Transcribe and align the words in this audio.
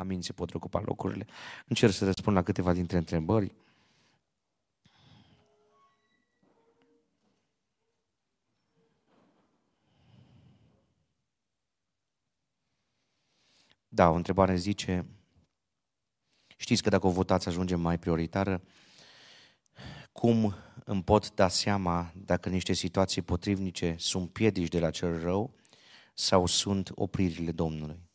Amin, 0.00 0.22
se 0.22 0.32
pot 0.32 0.54
ocupa 0.54 0.80
locurile. 0.84 1.26
Încerc 1.66 1.92
să 1.92 2.04
răspund 2.04 2.36
la 2.36 2.42
câteva 2.42 2.72
dintre 2.72 2.96
întrebări. 2.96 3.54
Da, 13.88 14.08
o 14.08 14.14
întrebare 14.14 14.56
zice, 14.56 15.06
știți 16.56 16.82
că 16.82 16.88
dacă 16.88 17.06
o 17.06 17.10
votați 17.10 17.48
ajunge 17.48 17.74
mai 17.74 17.98
prioritară, 17.98 18.62
cum 20.12 20.54
îmi 20.84 21.02
pot 21.02 21.34
da 21.34 21.48
seama 21.48 22.12
dacă 22.16 22.48
niște 22.48 22.72
situații 22.72 23.22
potrivnice 23.22 23.94
sunt 23.98 24.32
piedici 24.32 24.68
de 24.68 24.78
la 24.80 24.90
cel 24.90 25.20
rău 25.20 25.54
sau 26.14 26.46
sunt 26.46 26.90
opririle 26.94 27.52
Domnului? 27.52 28.09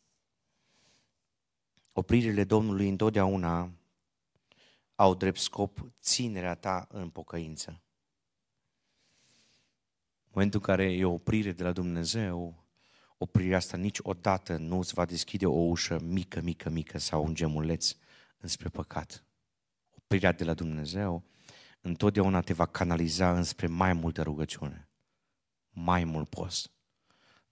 Opririle 1.98 2.44
Domnului 2.44 2.88
întotdeauna 2.88 3.72
au 4.94 5.14
drept 5.14 5.38
scop 5.38 5.90
ținerea 6.00 6.54
ta 6.54 6.86
în 6.90 7.08
pocăință. 7.08 7.70
În 10.22 10.30
momentul 10.32 10.60
în 10.60 10.66
care 10.66 10.92
e 10.92 11.04
o 11.04 11.12
oprire 11.12 11.52
de 11.52 11.62
la 11.62 11.72
Dumnezeu, 11.72 12.64
oprirea 13.18 13.56
asta 13.56 13.76
niciodată 13.76 14.56
nu 14.56 14.78
îți 14.78 14.94
va 14.94 15.04
deschide 15.04 15.46
o 15.46 15.58
ușă 15.58 16.00
mică, 16.00 16.40
mică, 16.40 16.70
mică 16.70 16.98
sau 16.98 17.24
un 17.24 17.34
gemuleț 17.34 17.96
înspre 18.38 18.68
păcat. 18.68 19.24
Oprirea 19.90 20.32
de 20.32 20.44
la 20.44 20.54
Dumnezeu 20.54 21.24
întotdeauna 21.80 22.40
te 22.40 22.52
va 22.52 22.66
canaliza 22.66 23.36
înspre 23.36 23.66
mai 23.66 23.92
multă 23.92 24.22
rugăciune, 24.22 24.88
mai 25.70 26.04
mult 26.04 26.28
post. 26.28 26.70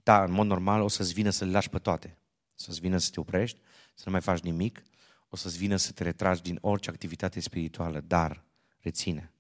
Da, 0.03 0.25
în 0.25 0.33
mod 0.33 0.47
normal 0.47 0.81
o 0.81 0.89
să-ți 0.89 1.13
vină 1.13 1.31
să 1.31 1.45
le 1.45 1.51
lași 1.51 1.69
pe 1.69 1.79
toate, 1.79 2.19
să-ți 2.55 2.81
vină 2.81 2.99
să 2.99 3.11
te 3.11 3.21
oprești, 3.21 3.61
să 3.95 4.03
nu 4.05 4.13
mai 4.13 4.21
faci 4.21 4.41
nimic, 4.41 4.83
o 5.29 5.37
să-ți 5.37 5.59
vină 5.59 5.77
să 5.77 5.93
te 5.93 6.03
retragi 6.03 6.43
din 6.43 6.59
orice 6.61 6.91
activitate 6.91 7.41
spirituală, 7.41 8.01
dar 8.01 8.45
reține, 8.81 9.33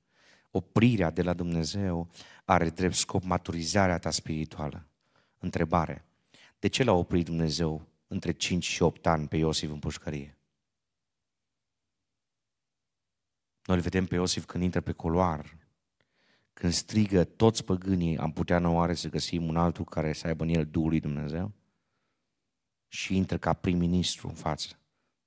oprirea 0.50 1.10
de 1.10 1.22
la 1.22 1.32
Dumnezeu 1.32 2.10
are 2.44 2.70
drept 2.70 2.94
scop 2.94 3.22
maturizarea 3.22 3.98
ta 3.98 4.10
spirituală. 4.10 4.86
Întrebare, 5.38 6.04
de 6.58 6.68
ce 6.68 6.84
l-a 6.84 6.92
oprit 6.92 7.24
Dumnezeu 7.24 7.88
între 8.06 8.32
5 8.32 8.64
și 8.64 8.82
8 8.82 9.06
ani 9.06 9.28
pe 9.28 9.36
Iosif 9.36 9.70
în 9.70 9.78
pușcărie? 9.78 10.38
Noi 13.64 13.76
îl 13.76 13.82
vedem 13.82 14.06
pe 14.06 14.14
Iosif 14.14 14.44
când 14.44 14.62
intră 14.62 14.80
pe 14.80 14.92
coloar, 14.92 15.56
când 16.52 16.72
strigă 16.72 17.24
toți 17.24 17.64
păgânii, 17.64 18.18
am 18.18 18.32
putea 18.32 18.58
noi 18.58 18.74
oare 18.74 18.94
să 18.94 19.08
găsim 19.08 19.48
un 19.48 19.56
altul 19.56 19.84
care 19.84 20.12
să 20.12 20.26
aibă 20.26 20.42
în 20.42 20.48
el 20.48 20.66
Duhul 20.66 20.88
lui 20.88 21.00
Dumnezeu? 21.00 21.52
Și 22.94 23.16
intră 23.16 23.38
ca 23.38 23.52
prim-ministru 23.52 24.28
în 24.28 24.34
față, 24.34 24.78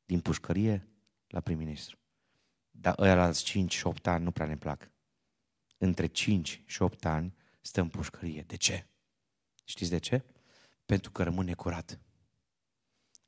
din 0.06 0.20
pușcărie 0.20 0.88
la 1.28 1.40
prim-ministru. 1.40 1.98
Dar 2.72 2.96
ăia 3.00 3.16
la 3.16 3.32
5 3.32 3.74
și 3.74 3.88
8 3.88 4.08
ani 4.08 4.24
nu 4.24 4.32
prea 4.32 4.46
ne 4.46 4.58
plac. 4.58 4.92
Între 5.78 6.06
5 6.06 6.64
și 6.66 6.82
8 6.82 7.06
ani 7.06 7.34
stă 7.62 7.82
în 7.82 7.90
pușcărie. 7.90 8.42
De 8.42 8.56
ce? 8.56 8.88
Știți 9.66 9.90
de 9.90 9.98
ce? 9.98 10.24
Pentru 10.86 11.12
că 11.12 11.24
rămâne 11.24 11.54
curat. 11.54 12.00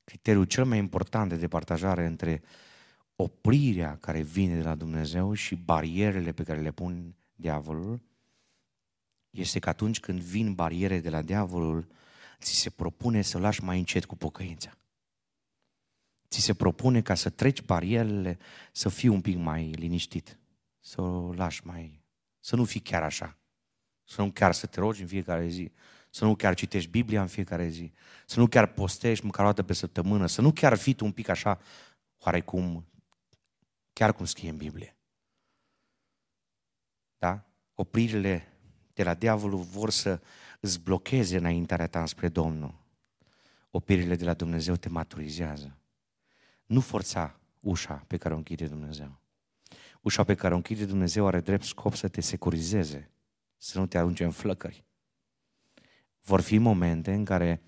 Criteriul 0.04 0.46
cel 0.46 0.66
mai 0.66 0.78
important 0.78 1.30
de 1.30 1.36
departajare 1.36 2.06
între 2.06 2.42
oprirea 3.16 3.98
care 3.98 4.22
vine 4.22 4.56
de 4.56 4.64
la 4.64 4.76
Dumnezeu 4.76 5.34
și 5.34 5.56
barierele 5.56 6.32
pe 6.32 6.44
care 6.44 6.62
le 6.62 6.72
pun 6.72 7.16
diavolul 7.36 8.02
este 9.30 9.60
că 9.60 9.70
atunci 9.70 10.00
când 10.00 10.22
vin 10.22 10.54
bariere 10.54 11.00
de 11.00 11.10
la 11.10 11.22
diavolul, 11.22 11.88
ți 12.40 12.54
se 12.54 12.70
propune 12.70 13.22
să 13.22 13.38
lași 13.38 13.64
mai 13.64 13.78
încet 13.78 14.06
cu 14.06 14.16
pocăința. 14.16 14.78
Ți 16.30 16.40
se 16.40 16.54
propune 16.54 17.02
ca 17.02 17.16
să 17.16 17.30
treci 17.30 17.62
barierele, 17.62 18.38
să 18.72 18.90
fii 18.90 19.10
un 19.10 19.22
pic 19.22 19.38
mai 19.38 19.72
liniștit, 19.72 20.40
să 20.80 21.02
o 21.02 21.34
lași 21.34 21.66
mai... 21.66 22.04
să 22.40 22.56
nu 22.56 22.66
fii 22.66 22.80
chiar 22.80 23.04
așa. 23.04 23.38
Să 24.04 24.22
nu 24.22 24.32
chiar 24.32 24.54
să 24.54 24.66
te 24.66 24.80
rogi 24.80 25.02
în 25.02 25.08
fiecare 25.08 25.48
zi, 25.48 25.72
să 26.10 26.26
nu 26.26 26.36
chiar 26.36 26.54
citești 26.56 26.90
Biblia 26.90 27.22
în 27.22 27.28
fiecare 27.28 27.68
zi, 27.68 27.92
să 28.26 28.40
nu 28.40 28.48
chiar 28.48 28.68
postești 28.68 29.26
măcar 29.26 29.46
o 29.46 29.48
dată 29.48 29.64
pe 29.64 29.74
săptămână, 29.74 30.26
să 30.26 30.42
nu 30.42 30.52
chiar 30.52 30.78
fii 30.78 30.94
tu 30.94 31.06
un 31.06 31.12
pic 31.12 31.28
așa, 31.28 31.60
oarecum, 32.18 32.86
chiar 33.94 34.14
cum 34.14 34.26
scrie 34.26 34.50
în 34.50 34.58
Biblie. 34.58 34.98
Da? 37.18 37.44
Opririle 37.74 38.48
de 38.94 39.04
la 39.04 39.14
diavolul 39.14 39.60
vor 39.60 39.90
să 39.90 40.22
îți 40.60 40.80
blocheze 40.80 41.38
înaintarea 41.38 41.88
ta 41.88 42.06
spre 42.06 42.30
Domnul. 42.30 42.78
Opririle 43.72 44.16
de 44.16 44.26
la 44.26 44.34
Dumnezeu 44.34 44.76
te 44.76 44.90
maturizează. 44.90 45.78
Nu 46.66 46.80
forța 46.80 47.40
ușa 47.60 48.04
pe 48.08 48.18
care 48.18 48.34
o 48.34 48.38
închide 48.38 48.68
Dumnezeu. 48.68 49.20
Ușa 50.02 50.24
pe 50.24 50.36
care 50.36 50.54
o 50.54 50.56
închide 50.56 50.86
Dumnezeu 50.86 51.28
are 51.28 51.40
drept 51.40 51.64
scop 51.64 51.94
să 51.94 52.08
te 52.08 52.22
securizeze, 52.22 53.12
să 53.58 53.80
nu 53.80 53.86
te 53.86 53.98
arunce 53.98 54.24
în 54.24 54.32
flăcări. 54.32 54.86
Vor 56.22 56.42
fi 56.42 56.58
momente 56.58 57.14
în 57.14 57.26
care 57.26 57.62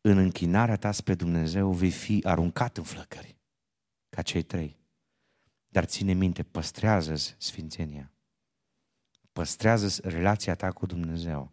în 0.00 0.18
închinarea 0.18 0.76
ta 0.76 0.92
spre 0.92 1.14
Dumnezeu 1.14 1.72
vei 1.72 1.90
fi 1.90 2.20
aruncat 2.22 2.76
în 2.76 2.84
flăcări, 2.84 3.36
ca 4.08 4.22
cei 4.22 4.42
trei. 4.42 4.76
Dar 5.68 5.84
ține 5.84 6.12
minte, 6.12 6.42
păstrează 6.42 7.14
sfințenia. 7.38 8.12
Păstrează 9.32 10.08
relația 10.08 10.54
ta 10.54 10.72
cu 10.72 10.86
Dumnezeu. 10.86 11.52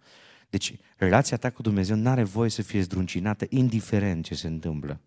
Deci, 0.52 0.76
relația 0.98 1.38
ta 1.38 1.50
cu 1.50 1.62
Dumnezeu 1.62 1.96
nu 1.96 2.10
are 2.10 2.24
voie 2.24 2.50
să 2.50 2.62
fie 2.62 2.82
zdruncinată 2.82 3.46
indiferent 3.50 4.26
ce 4.26 4.36
se 4.36 4.48
întâmplă. 4.48 5.00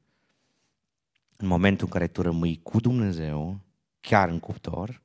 În 1.37 1.47
momentul 1.47 1.87
în 1.87 1.93
care 1.93 2.07
tu 2.07 2.23
rămâi 2.23 2.61
cu 2.63 2.81
Dumnezeu, 2.81 3.61
chiar 4.01 4.29
în 4.29 4.39
cuptor, 4.39 5.03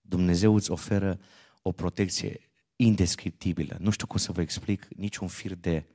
Dumnezeu 0.00 0.54
îți 0.54 0.70
oferă 0.70 1.20
o 1.62 1.72
protecție 1.72 2.40
indescriptibilă. 2.76 3.76
Nu 3.80 3.90
știu 3.90 4.06
cum 4.06 4.18
să 4.18 4.32
vă 4.32 4.40
explic, 4.40 4.88
niciun 4.96 5.28
fir 5.28 5.54
de 5.54 5.86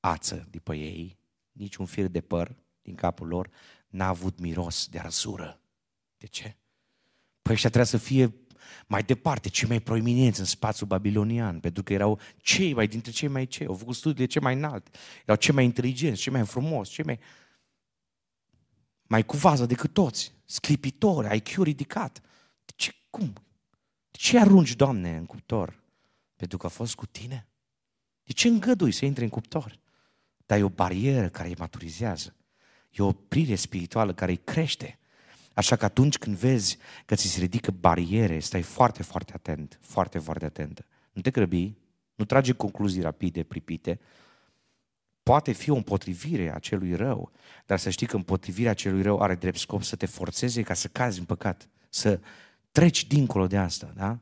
ață 0.00 0.48
după 0.50 0.74
ei, 0.74 1.18
niciun 1.52 1.86
fir 1.86 2.06
de 2.06 2.20
păr 2.20 2.56
din 2.82 2.94
capul 2.94 3.26
lor 3.26 3.50
n-a 3.88 4.08
avut 4.08 4.38
miros 4.38 4.86
de 4.86 4.98
arsură. 4.98 5.60
De 6.16 6.26
ce? 6.26 6.56
Păi 7.42 7.54
ăștia 7.54 7.70
trebuia 7.70 7.90
să 7.90 7.96
fie 7.96 8.34
mai 8.86 9.02
departe, 9.02 9.48
cei 9.48 9.68
mai 9.68 9.80
proeminenți 9.80 10.40
în 10.40 10.46
spațiul 10.46 10.88
babilonian, 10.88 11.60
pentru 11.60 11.82
că 11.82 11.92
erau 11.92 12.20
cei 12.36 12.74
mai 12.74 12.86
dintre 12.86 13.10
cei 13.10 13.28
mai 13.28 13.46
cei, 13.46 13.66
au 13.66 13.74
făcut 13.74 13.94
studiile 13.94 14.26
cei 14.26 14.42
mai 14.42 14.54
înalte, 14.54 14.90
erau 15.22 15.36
cei 15.36 15.54
mai 15.54 15.64
inteligenți, 15.64 16.20
cei 16.20 16.32
mai 16.32 16.46
frumos, 16.46 16.88
cei 16.88 17.04
mai 17.04 17.18
mai 19.06 19.24
cu 19.24 19.36
vază 19.36 19.66
decât 19.66 19.92
toți, 19.92 20.32
sclipitori, 20.44 21.36
IQ 21.36 21.62
ridicat. 21.62 22.20
De 22.64 22.72
ce, 22.76 22.94
cum? 23.10 23.32
De 24.10 24.18
ce 24.18 24.38
arunci, 24.38 24.76
Doamne, 24.76 25.16
în 25.16 25.26
cuptor? 25.26 25.82
Pentru 26.36 26.58
că 26.58 26.66
a 26.66 26.68
fost 26.68 26.94
cu 26.94 27.06
tine? 27.06 27.48
De 28.22 28.32
ce 28.32 28.48
îngădui 28.48 28.92
să 28.92 29.04
intri 29.04 29.24
în 29.24 29.30
cuptor? 29.30 29.78
Dar 30.46 30.58
e 30.58 30.62
o 30.62 30.68
barieră 30.68 31.28
care 31.28 31.48
îi 31.48 31.54
maturizează. 31.58 32.36
E 32.90 33.02
o 33.02 33.06
oprire 33.06 33.54
spirituală 33.54 34.14
care 34.14 34.30
îi 34.30 34.40
crește. 34.44 34.98
Așa 35.56 35.76
că 35.76 35.84
atunci 35.84 36.18
când 36.18 36.36
vezi 36.36 36.78
că 37.04 37.14
ți 37.14 37.26
se 37.26 37.40
ridică 37.40 37.70
bariere, 37.70 38.38
stai 38.38 38.62
foarte, 38.62 39.02
foarte 39.02 39.32
atent, 39.34 39.78
foarte, 39.80 40.18
foarte 40.18 40.44
atentă. 40.44 40.86
Nu 41.12 41.22
te 41.22 41.30
grăbi, 41.30 41.74
nu 42.14 42.24
trage 42.24 42.52
concluzii 42.52 43.02
rapide, 43.02 43.42
pripite. 43.42 44.00
Poate 45.22 45.52
fi 45.52 45.70
o 45.70 45.74
împotrivire 45.74 46.54
a 46.54 46.58
celui 46.58 46.94
rău, 46.94 47.32
dar 47.66 47.78
să 47.78 47.90
știi 47.90 48.06
că 48.06 48.16
împotrivirea 48.16 48.74
celui 48.74 49.02
rău 49.02 49.20
are 49.20 49.34
drept 49.34 49.58
scop 49.58 49.82
să 49.82 49.96
te 49.96 50.06
forțeze 50.06 50.62
ca 50.62 50.74
să 50.74 50.88
cazi 50.88 51.18
în 51.18 51.24
păcat, 51.24 51.68
să 51.88 52.20
treci 52.70 53.06
dincolo 53.06 53.46
de 53.46 53.56
asta, 53.56 53.92
da? 53.94 54.18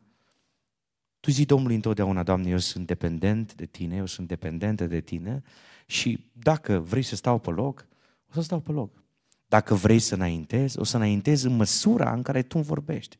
Tu 1.20 1.30
zi 1.30 1.44
Domnului 1.44 1.74
întotdeauna, 1.74 2.22
Doamne, 2.22 2.48
eu 2.48 2.58
sunt 2.58 2.86
dependent 2.86 3.54
de 3.54 3.66
Tine, 3.66 3.96
eu 3.96 4.06
sunt 4.06 4.28
dependentă 4.28 4.86
de 4.86 5.00
Tine 5.00 5.42
și 5.86 6.30
dacă 6.32 6.78
vrei 6.78 7.02
să 7.02 7.16
stau 7.16 7.38
pe 7.38 7.50
loc, 7.50 7.86
o 8.28 8.32
să 8.32 8.40
stau 8.40 8.60
pe 8.60 8.72
loc. 8.72 9.03
Dacă 9.54 9.74
vrei 9.74 9.98
să 9.98 10.14
înaintezi, 10.14 10.78
o 10.78 10.84
să 10.84 10.96
înaintezi 10.96 11.46
în 11.46 11.56
măsura 11.56 12.12
în 12.12 12.22
care 12.22 12.42
tu 12.42 12.56
îmi 12.56 12.66
vorbești. 12.66 13.18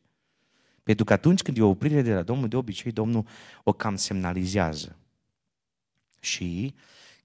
Pentru 0.83 1.05
că 1.05 1.13
atunci 1.13 1.41
când 1.41 1.57
e 1.57 1.61
o 1.61 1.69
oprire 1.69 2.01
de 2.01 2.13
la 2.13 2.21
Domnul, 2.21 2.47
de 2.47 2.55
obicei 2.55 2.91
Domnul 2.91 3.25
o 3.63 3.73
cam 3.73 3.95
semnalizează. 3.95 4.95
Și 6.19 6.75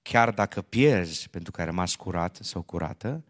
chiar 0.01 0.31
dacă 0.31 0.61
pierzi 0.61 1.29
pentru 1.29 1.51
că 1.51 1.59
ai 1.59 1.65
rămas 1.65 1.95
curat 1.95 2.39
sau 2.41 2.61
curată, 2.61 3.23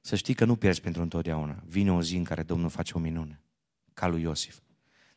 să 0.00 0.16
știi 0.16 0.34
că 0.34 0.44
nu 0.44 0.56
pierzi 0.56 0.80
pentru 0.80 1.02
întotdeauna. 1.02 1.62
Vine 1.66 1.92
o 1.92 2.02
zi 2.02 2.16
în 2.16 2.24
care 2.24 2.42
Domnul 2.42 2.70
face 2.70 2.92
o 2.94 2.98
minune, 2.98 3.40
ca 3.94 4.06
lui 4.06 4.22
Iosif. 4.22 4.58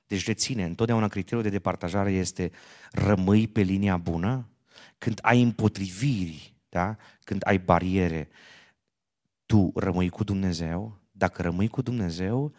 Deci 0.07 0.25
reține, 0.25 0.63
întotdeauna 0.63 1.07
criteriul 1.07 1.43
de 1.43 1.49
departajare 1.49 2.11
este 2.11 2.51
rămâi 2.91 3.47
pe 3.47 3.61
linia 3.61 3.97
bună 3.97 4.49
când 4.97 5.19
ai 5.21 5.41
împotriviri, 5.41 6.53
da? 6.69 6.95
când 7.23 7.41
ai 7.45 7.57
bariere, 7.57 8.29
tu 9.51 9.71
rămâi 9.75 10.09
cu 10.09 10.23
Dumnezeu, 10.23 10.99
dacă 11.11 11.41
rămâi 11.41 11.67
cu 11.67 11.81
Dumnezeu, 11.81 12.53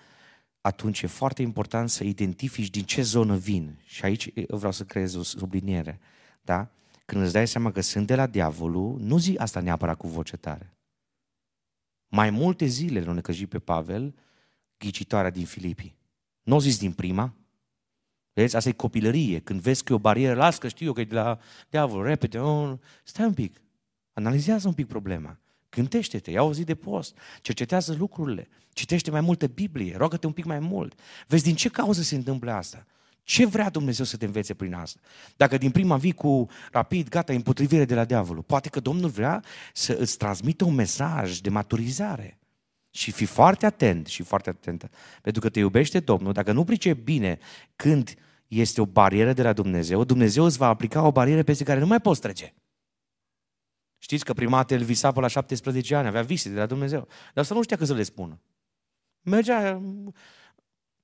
atunci 0.60 1.02
e 1.02 1.06
foarte 1.06 1.42
important 1.42 1.90
să 1.90 2.04
identifici 2.04 2.70
din 2.70 2.82
ce 2.82 3.02
zonă 3.02 3.36
vin. 3.36 3.78
Și 3.84 4.04
aici 4.04 4.32
vreau 4.48 4.72
să 4.72 4.84
creez 4.84 5.14
o 5.14 5.22
subliniere. 5.22 6.00
Da? 6.42 6.70
Când 7.04 7.22
îți 7.22 7.32
dai 7.32 7.48
seama 7.48 7.70
că 7.72 7.80
sunt 7.80 8.06
de 8.06 8.14
la 8.14 8.26
diavolul, 8.26 8.98
nu 9.00 9.18
zi 9.18 9.36
asta 9.36 9.60
neapărat 9.60 9.96
cu 9.96 10.08
voce 10.08 10.36
tare. 10.36 10.76
Mai 12.08 12.30
multe 12.30 12.64
zile 12.64 13.00
l-au 13.00 13.14
necăjit 13.14 13.48
pe 13.48 13.58
Pavel, 13.58 14.14
ghicitoarea 14.78 15.30
din 15.30 15.44
Filipii. 15.44 15.96
Nu 16.42 16.54
o 16.54 16.60
zis 16.60 16.78
din 16.78 16.92
prima. 16.92 17.34
Vezi, 18.32 18.56
asta 18.56 18.68
e 18.68 18.72
copilărie. 18.72 19.38
Când 19.38 19.60
vezi 19.60 19.84
că 19.84 19.92
e 19.92 19.96
o 19.96 19.98
barieră, 19.98 20.34
las 20.34 20.58
că 20.58 20.68
știu 20.68 20.86
eu 20.86 20.92
că 20.92 21.00
e 21.00 21.04
de 21.04 21.14
la 21.14 21.38
diavol, 21.68 22.04
repede, 22.04 22.38
oh, 22.38 22.78
stai 23.04 23.26
un 23.26 23.34
pic. 23.34 23.62
Analizează 24.12 24.68
un 24.68 24.74
pic 24.74 24.86
problema. 24.86 25.41
Gândește-te, 25.76 26.30
ia 26.30 26.42
o 26.42 26.52
zi 26.52 26.64
de 26.64 26.74
post, 26.74 27.18
cercetează 27.40 27.94
lucrurile, 27.98 28.48
citește 28.72 29.10
mai 29.10 29.20
multă 29.20 29.46
Biblie, 29.46 29.96
roagă-te 29.96 30.26
un 30.26 30.32
pic 30.32 30.44
mai 30.44 30.58
mult. 30.58 31.00
Vezi 31.26 31.42
din 31.42 31.54
ce 31.54 31.68
cauză 31.68 32.02
se 32.02 32.14
întâmplă 32.14 32.52
asta. 32.52 32.86
Ce 33.22 33.46
vrea 33.46 33.70
Dumnezeu 33.70 34.04
să 34.04 34.16
te 34.16 34.24
învețe 34.24 34.54
prin 34.54 34.74
asta? 34.74 35.00
Dacă 35.36 35.58
din 35.58 35.70
prima 35.70 35.96
vii 35.96 36.12
cu 36.12 36.48
rapid, 36.72 37.08
gata, 37.08 37.32
împotrivire 37.32 37.84
de 37.84 37.94
la 37.94 38.04
diavolul, 38.04 38.42
poate 38.42 38.68
că 38.68 38.80
Domnul 38.80 39.10
vrea 39.10 39.44
să 39.72 39.96
îți 39.98 40.16
transmită 40.16 40.64
un 40.64 40.74
mesaj 40.74 41.38
de 41.38 41.50
maturizare. 41.50 42.38
Și 42.90 43.10
fi 43.10 43.24
foarte 43.24 43.66
atent 43.66 44.06
și 44.06 44.22
foarte 44.22 44.48
atentă. 44.48 44.90
Pentru 45.22 45.40
că 45.40 45.48
te 45.48 45.58
iubește 45.58 46.00
Domnul, 46.00 46.32
dacă 46.32 46.52
nu 46.52 46.64
pricepi 46.64 47.02
bine 47.02 47.38
când 47.76 48.14
este 48.48 48.80
o 48.80 48.86
barieră 48.86 49.32
de 49.32 49.42
la 49.42 49.52
Dumnezeu, 49.52 50.04
Dumnezeu 50.04 50.44
îți 50.44 50.58
va 50.58 50.66
aplica 50.66 51.02
o 51.06 51.12
barieră 51.12 51.42
peste 51.42 51.64
care 51.64 51.80
nu 51.80 51.86
mai 51.86 52.00
poți 52.00 52.20
trece. 52.20 52.54
Știți 54.02 54.24
că 54.24 54.32
prima 54.32 54.56
dată 54.56 54.74
el 54.74 54.82
visa 54.82 55.12
pe 55.12 55.20
la 55.20 55.26
17 55.26 55.94
ani, 55.94 56.06
avea 56.06 56.22
vise 56.22 56.48
de 56.48 56.58
la 56.58 56.66
Dumnezeu. 56.66 57.08
Dar 57.34 57.44
să 57.44 57.54
nu 57.54 57.62
știa 57.62 57.76
că 57.76 57.84
să 57.84 57.94
le 57.94 58.02
spună. 58.02 58.40
Mergea 59.20 59.72
mm, 59.72 60.14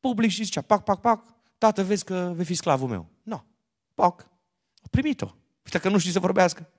public 0.01 0.31
și 0.31 0.45
zicea, 0.45 0.61
pac, 0.61 0.85
pac, 0.85 1.01
pac, 1.01 1.25
tată, 1.59 1.85
vezi 1.85 2.05
că 2.05 2.33
vei 2.35 2.45
fi 2.45 2.55
sclavul 2.55 2.89
meu. 2.89 3.07
Nu, 3.23 3.35
no. 3.35 3.45
pac, 3.95 4.21
a 4.83 4.87
primit-o. 4.91 5.35
Uite 5.65 5.79
că 5.79 5.89
nu 5.89 5.99
știi 5.99 6.13
să 6.13 6.19
vorbească. 6.19 6.71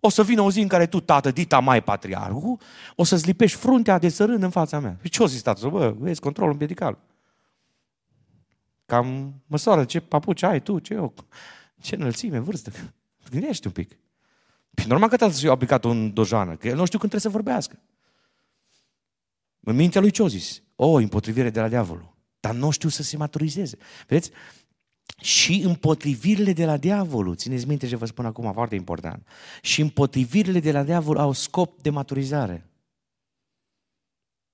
O 0.00 0.08
să 0.08 0.22
vină 0.22 0.40
o 0.40 0.50
zi 0.50 0.60
în 0.60 0.68
care 0.68 0.86
tu, 0.86 1.00
tată, 1.00 1.30
dita 1.30 1.58
mai 1.58 1.82
patriarhul, 1.82 2.58
o 2.96 3.04
să-ți 3.04 3.26
lipești 3.26 3.58
fruntea 3.58 3.98
de 3.98 4.08
sărân 4.08 4.42
în 4.42 4.50
fața 4.50 4.78
mea. 4.78 4.98
Și 5.02 5.10
ce 5.10 5.22
o 5.22 5.26
zis 5.26 5.42
tată? 5.42 5.68
Bă, 5.68 5.94
vezi, 5.98 6.20
controlul 6.20 6.54
medical. 6.54 6.98
Cam 8.86 9.34
măsoară 9.46 9.84
ce 9.84 10.00
papuci 10.00 10.42
ai 10.42 10.62
tu, 10.62 10.78
ce 10.78 10.94
eu, 10.94 11.14
ce 11.80 11.94
înălțime, 11.94 12.38
vârstă. 12.38 12.70
Gândește 13.30 13.66
un 13.66 13.72
pic. 13.72 13.98
Păi 14.76 14.84
normal 14.86 15.08
că 15.08 15.16
tatăl 15.16 15.42
i-a 15.42 15.50
aplicat 15.50 15.84
un 15.84 16.12
dojană, 16.12 16.56
că 16.56 16.68
el 16.68 16.76
nu 16.76 16.84
știu 16.84 16.98
când 16.98 17.10
trebuie 17.10 17.32
să 17.32 17.38
vorbească. 17.38 17.80
În 19.60 19.76
mintea 19.76 20.00
lui 20.00 20.10
ce 20.10 20.22
o 20.22 20.28
zis? 20.28 20.62
O, 20.76 20.92
împotrivire 20.92 21.50
de 21.50 21.60
la 21.60 21.68
diavolul. 21.68 22.16
Dar 22.40 22.54
nu 22.54 22.70
știu 22.70 22.88
să 22.88 23.02
se 23.02 23.16
maturizeze. 23.16 23.76
Vedeți? 24.06 24.30
Și 25.20 25.60
împotrivirile 25.64 26.52
de 26.52 26.64
la 26.64 26.76
diavolul, 26.76 27.36
țineți 27.36 27.66
minte 27.66 27.86
ce 27.86 27.96
vă 27.96 28.06
spun 28.06 28.26
acum, 28.26 28.52
foarte 28.52 28.74
important. 28.74 29.26
Și 29.62 29.80
împotrivirile 29.80 30.60
de 30.60 30.72
la 30.72 30.82
diavol 30.82 31.16
au 31.16 31.32
scop 31.32 31.82
de 31.82 31.90
maturizare. 31.90 32.70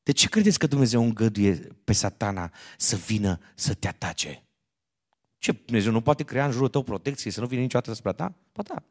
De 0.03 0.13
ce 0.13 0.29
credeți 0.29 0.59
că 0.59 0.67
Dumnezeu 0.67 1.03
îngăduie 1.03 1.55
pe 1.85 1.93
satana 1.93 2.53
să 2.77 2.97
vină 2.97 3.39
să 3.55 3.75
te 3.75 3.89
atace? 3.89 4.45
Ce, 5.39 5.53
Dumnezeu 5.53 5.93
nu 5.93 6.01
poate 6.01 6.23
crea 6.23 6.45
în 6.45 6.53
jurul 6.53 6.69
tău 6.69 6.83
protecție 6.83 7.31
să 7.31 7.41
nu 7.41 7.47
vină 7.47 7.61
niciodată 7.61 7.91
asupra 7.91 8.13
ta? 8.13 8.35
Pa 8.53 8.63
da. 8.63 8.83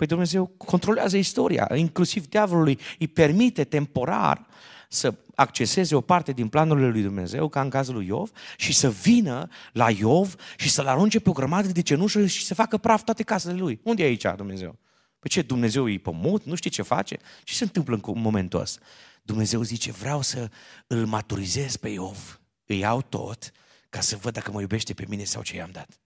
Păi 0.00 0.08
Dumnezeu 0.08 0.46
controlează 0.46 1.16
istoria, 1.16 1.70
inclusiv 1.74 2.28
diavolului 2.28 2.78
îi 2.98 3.08
permite 3.08 3.64
temporar 3.64 4.46
să 4.88 5.14
acceseze 5.34 5.94
o 5.94 6.00
parte 6.00 6.32
din 6.32 6.48
planurile 6.48 6.88
lui 6.88 7.02
Dumnezeu, 7.02 7.48
ca 7.48 7.60
în 7.60 7.68
cazul 7.68 7.94
lui 7.94 8.06
Iov, 8.06 8.30
și 8.56 8.72
să 8.72 8.90
vină 8.90 9.48
la 9.72 9.90
Iov 9.90 10.34
și 10.56 10.70
să-l 10.70 10.86
arunce 10.86 11.20
pe 11.20 11.28
o 11.28 11.32
grămadă 11.32 11.68
de 11.68 11.82
cenușă 11.82 12.26
și 12.26 12.44
să 12.44 12.54
facă 12.54 12.78
praf 12.78 13.02
toate 13.02 13.22
casele 13.22 13.58
lui. 13.58 13.80
Unde 13.82 14.02
e 14.02 14.06
aici 14.06 14.26
Dumnezeu? 14.36 14.78
Păi 15.18 15.30
ce, 15.30 15.42
Dumnezeu 15.42 15.88
e 15.88 15.98
pământ? 15.98 16.44
Nu 16.44 16.54
știe 16.54 16.70
ce 16.70 16.82
face? 16.82 17.18
Ce 17.44 17.54
se 17.54 17.64
întâmplă 17.64 18.00
în 18.02 18.20
momentul 18.20 18.60
ăsta? 18.60 18.80
Dumnezeu 19.22 19.62
zice, 19.62 19.92
vreau 19.92 20.22
să 20.22 20.50
îl 20.86 21.06
maturizez 21.06 21.76
pe 21.76 21.88
Iov. 21.88 22.40
Îi 22.66 22.78
iau 22.78 23.02
tot 23.02 23.52
ca 23.88 24.00
să 24.00 24.16
văd 24.16 24.32
dacă 24.32 24.50
mă 24.50 24.60
iubește 24.60 24.94
pe 24.94 25.04
mine 25.08 25.24
sau 25.24 25.42
ce 25.42 25.56
i-am 25.56 25.70
dat. 25.72 26.00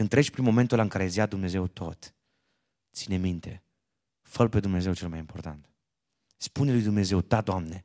Când 0.00 0.12
treci 0.12 0.30
prin 0.30 0.44
momentul 0.44 0.74
ăla 0.74 0.82
în 0.82 0.88
care 0.88 1.04
îți 1.04 1.18
ia 1.18 1.26
Dumnezeu 1.26 1.66
tot, 1.66 2.14
ține 2.92 3.16
minte, 3.16 3.62
fă 4.22 4.48
pe 4.48 4.60
Dumnezeu 4.60 4.94
cel 4.94 5.08
mai 5.08 5.18
important. 5.18 5.68
Spune 6.36 6.72
lui 6.72 6.82
Dumnezeu, 6.82 7.20
da, 7.20 7.40
Doamne, 7.40 7.82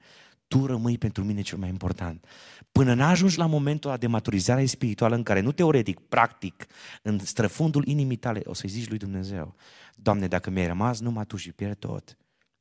Tu 0.48 0.66
rămâi 0.66 0.98
pentru 0.98 1.24
mine 1.24 1.42
cel 1.42 1.58
mai 1.58 1.70
important. 1.70 2.26
Până 2.72 2.94
n-ajungi 2.94 3.38
la 3.38 3.46
momentul 3.46 3.90
ăla 3.90 4.00
de 4.00 4.08
maturizare 4.08 4.66
spirituală 4.66 5.16
în 5.16 5.24
care 5.24 5.40
nu 5.40 5.52
teoretic, 5.52 6.00
practic, 6.00 6.66
în 7.02 7.20
străfundul 7.20 7.88
inimii 7.88 8.18
tale, 8.18 8.42
o 8.44 8.54
să-i 8.54 8.70
zici 8.70 8.90
lui 8.90 8.98
Dumnezeu, 8.98 9.56
Doamne, 9.96 10.28
dacă 10.28 10.50
mi-ai 10.50 10.68
rămas 10.68 11.00
numai 11.00 11.26
Tu 11.26 11.36
și 11.36 11.52
pierd 11.52 11.78
tot, 11.78 12.18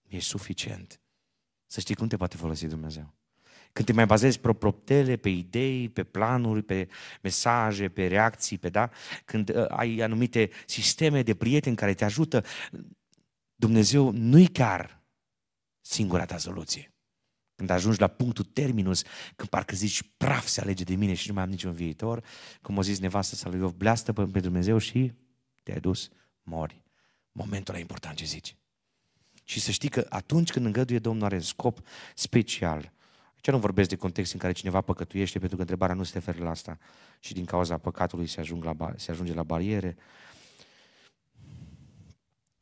e 0.08 0.20
suficient. 0.20 1.00
Să 1.66 1.80
știi 1.80 1.94
cum 1.94 2.06
te 2.06 2.16
poate 2.16 2.36
folosi 2.36 2.66
Dumnezeu. 2.66 3.14
Când 3.74 3.86
te 3.86 3.92
mai 3.92 4.06
bazezi 4.06 4.40
pe 4.40 4.52
proptele, 4.52 5.16
pe 5.16 5.28
idei, 5.28 5.88
pe 5.88 6.04
planuri, 6.04 6.62
pe 6.62 6.88
mesaje, 7.22 7.88
pe 7.88 8.06
reacții, 8.06 8.58
pe 8.58 8.68
da, 8.68 8.90
când 9.24 9.48
uh, 9.48 9.64
ai 9.68 9.98
anumite 9.98 10.50
sisteme 10.66 11.22
de 11.22 11.34
prieteni 11.34 11.76
care 11.76 11.94
te 11.94 12.04
ajută, 12.04 12.44
Dumnezeu 13.54 14.10
nu-i 14.10 14.46
chiar 14.46 15.02
singura 15.80 16.24
ta 16.24 16.38
soluție. 16.38 16.92
Când 17.54 17.70
ajungi 17.70 18.00
la 18.00 18.06
punctul 18.06 18.44
terminus, 18.44 19.02
când 19.36 19.48
parcă 19.48 19.76
zici, 19.76 20.02
praf 20.16 20.46
se 20.46 20.60
alege 20.60 20.84
de 20.84 20.94
mine 20.94 21.14
și 21.14 21.28
nu 21.28 21.34
mai 21.34 21.42
am 21.42 21.50
niciun 21.50 21.72
viitor, 21.72 22.24
cum 22.62 22.78
a 22.78 22.82
zis 22.82 22.98
nevastă 22.98 23.34
sa 23.34 23.48
lui 23.48 23.58
Iov, 23.58 23.72
bleastă 23.72 24.12
pe 24.12 24.40
Dumnezeu 24.40 24.78
și 24.78 25.12
te-ai 25.62 25.80
dus, 25.80 26.08
mori. 26.42 26.82
Momentul 27.32 27.74
ăla 27.74 27.82
important 27.82 28.16
ce 28.16 28.24
zici. 28.24 28.56
Și 29.44 29.60
să 29.60 29.70
știi 29.70 29.88
că 29.88 30.06
atunci 30.08 30.50
când 30.50 30.66
îngăduie 30.66 30.98
Domnul 30.98 31.24
are 31.24 31.38
scop 31.38 31.80
special. 32.14 32.92
Ce 33.44 33.50
nu 33.50 33.58
vorbesc 33.58 33.88
de 33.88 33.96
context 33.96 34.32
în 34.32 34.38
care 34.38 34.52
cineva 34.52 34.80
păcătuiește, 34.80 35.38
pentru 35.38 35.56
că 35.56 35.62
întrebarea 35.62 35.94
nu 35.94 36.02
se 36.02 36.12
referă 36.14 36.42
la 36.42 36.50
asta 36.50 36.78
și 37.20 37.32
din 37.32 37.44
cauza 37.44 37.78
păcatului 37.78 38.26
se, 38.26 38.40
ajung 38.40 38.64
la, 38.64 38.92
se 38.96 39.10
ajunge 39.10 39.34
la 39.34 39.42
bariere, 39.42 39.96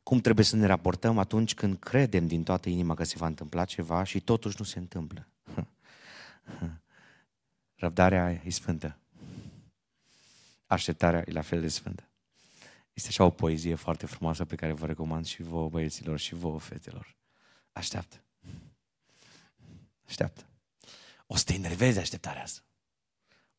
cum 0.03 0.19
trebuie 0.19 0.45
să 0.45 0.55
ne 0.55 0.65
raportăm 0.65 1.17
atunci 1.17 1.53
când 1.53 1.77
credem 1.79 2.27
din 2.27 2.43
toată 2.43 2.69
inima 2.69 2.93
că 2.93 3.03
se 3.03 3.15
va 3.17 3.25
întâmpla 3.25 3.65
ceva 3.65 4.03
și 4.03 4.19
totuși 4.19 4.55
nu 4.59 4.65
se 4.65 4.79
întâmplă. 4.79 5.27
Răbdarea 7.83 8.41
e 8.45 8.49
sfântă. 8.49 8.97
Așteptarea 10.65 11.23
e 11.25 11.31
la 11.31 11.41
fel 11.41 11.61
de 11.61 11.67
sfântă. 11.67 12.09
Este 12.93 13.09
așa 13.09 13.23
o 13.23 13.29
poezie 13.29 13.75
foarte 13.75 14.05
frumoasă 14.05 14.45
pe 14.45 14.55
care 14.55 14.71
vă 14.71 14.85
recomand 14.85 15.25
și 15.25 15.43
vouă 15.43 15.69
băieților 15.69 16.19
și 16.19 16.35
vouă 16.35 16.59
fetelor. 16.59 17.15
Așteaptă. 17.71 18.23
Așteaptă. 20.05 20.47
O 21.33 21.35
să 21.35 21.43
te 21.43 21.53
enervezi 21.53 21.99
așteptarea 21.99 22.41
asta. 22.41 22.61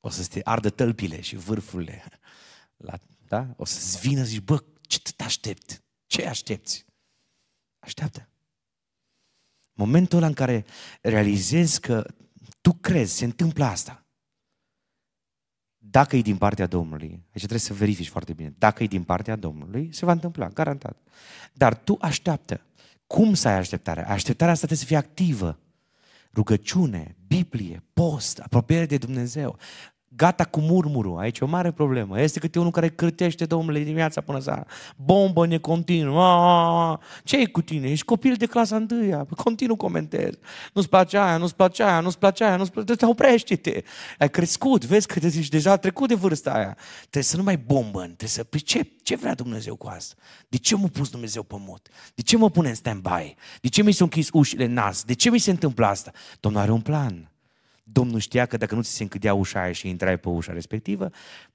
O 0.01 0.09
să 0.09 0.27
te 0.27 0.41
ardă 0.45 0.71
tălpile 0.71 1.21
și 1.21 1.37
vârfurile. 1.37 2.03
La, 2.87 2.99
da? 3.29 3.55
O 3.57 3.65
să-ți 3.65 4.09
vină 4.09 4.23
zici, 4.23 4.41
bă, 4.41 4.65
ce 4.81 4.99
te 5.17 5.23
aștept? 5.23 5.83
Ce 6.07 6.27
aștepți? 6.27 6.85
Așteaptă. 7.79 8.29
Momentul 9.73 10.19
ăla 10.19 10.27
în 10.27 10.33
care 10.33 10.65
realizezi 11.01 11.81
că 11.81 12.07
tu 12.61 12.73
crezi, 12.73 13.17
se 13.17 13.25
întâmplă 13.25 13.65
asta. 13.65 14.07
Dacă 15.79 16.17
e 16.17 16.23
din 16.23 16.37
partea 16.37 16.67
Domnului, 16.67 17.11
aici 17.11 17.37
trebuie 17.37 17.59
să 17.59 17.75
verifici 17.75 18.09
foarte 18.09 18.33
bine, 18.33 18.55
dacă 18.59 18.83
e 18.83 18.87
din 18.87 19.05
partea 19.05 19.37
Domnului, 19.37 19.93
se 19.93 20.05
va 20.05 20.13
întâmpla, 20.13 20.49
garantat. 20.49 20.99
Dar 21.53 21.77
tu 21.77 21.97
așteaptă. 22.01 22.67
Cum 23.07 23.35
să 23.35 23.49
ai 23.49 23.55
așteptarea? 23.55 24.09
Așteptarea 24.09 24.53
asta 24.53 24.67
trebuie 24.67 24.87
să 24.87 24.93
fie 24.93 25.11
activă. 25.11 25.59
Rugăciune, 26.35 27.17
Biblie, 27.27 27.83
post, 27.93 28.39
apropiere 28.39 28.87
de 28.87 28.97
Dumnezeu 28.97 29.59
gata 30.17 30.45
cu 30.45 30.61
murmurul. 30.61 31.19
Aici 31.19 31.39
e 31.39 31.45
o 31.45 31.49
mare 31.49 31.71
problemă. 31.71 32.21
Este 32.21 32.39
câte 32.39 32.59
unul 32.59 32.71
care 32.71 32.89
cârtește, 32.89 33.45
domnule, 33.45 33.79
dimineața 33.83 34.21
până 34.21 34.41
seara. 34.41 34.65
Bombă 34.97 35.47
necontinuă. 35.47 36.99
ce 37.25 37.37
e 37.37 37.47
cu 37.47 37.63
tine? 37.63 37.89
Ești 37.89 38.05
copil 38.05 38.35
de 38.35 38.47
clasa 38.47 38.77
întâia. 38.77 39.27
Continuu 39.37 39.77
comentezi. 39.77 40.39
Nu-ți 40.73 40.89
place 40.89 41.19
aia, 41.19 41.37
nu-ți 41.37 41.55
place 41.55 41.83
aia, 41.83 42.01
nu-ți 42.01 42.19
place 42.19 42.45
aia, 42.45 42.57
nu-ți 42.57 42.71
place... 42.71 42.95
Te 42.95 43.07
oprește-te. 43.07 43.83
Ai 44.19 44.31
crescut, 44.31 44.85
vezi 44.85 45.07
că 45.07 45.19
te 45.19 45.29
zici, 45.29 45.49
deja 45.49 45.71
a 45.71 45.77
trecut 45.77 46.09
de 46.09 46.15
vârsta 46.15 46.53
aia. 46.53 46.77
Trebuie 47.01 47.23
să 47.23 47.37
nu 47.37 47.43
mai 47.43 47.57
bombă. 47.57 48.01
Trebuie 48.01 48.29
să... 48.29 48.45
Păi 48.45 48.61
ce, 48.61 48.91
ce 49.03 49.17
vrea 49.17 49.35
Dumnezeu 49.35 49.77
cu 49.77 49.87
asta? 49.87 50.15
De 50.49 50.57
ce 50.57 50.77
m-a 50.77 50.89
pus 50.93 51.11
Dumnezeu 51.11 51.43
pe 51.43 51.57
mut? 51.59 51.89
De 52.15 52.23
ce 52.23 52.37
mă 52.37 52.51
pune 52.51 52.69
în 52.69 52.75
stand-by? 52.75 53.35
De 53.61 53.69
ce 53.69 53.83
mi 53.83 53.93
s-au 53.93 54.07
închis 54.07 54.29
ușile 54.33 54.67
nas? 54.67 55.05
De 55.05 55.13
ce 55.13 55.31
mi 55.31 55.39
se 55.39 55.51
întâmplă 55.51 55.87
asta? 55.87 56.11
Domnul 56.41 56.61
are 56.61 56.71
un 56.71 56.81
plan. 56.81 57.34
Domnul 57.87 58.19
știa 58.19 58.47
că 58.47 58.57
dacă 58.57 58.75
nu 58.75 58.83
ți 58.83 58.91
se 58.91 59.03
închidea 59.03 59.35
ușa 59.35 59.61
aia 59.61 59.73
și 59.73 59.89
intrai 59.89 60.19
pe 60.19 60.29
ușa 60.29 60.53
respectivă, 60.53 61.11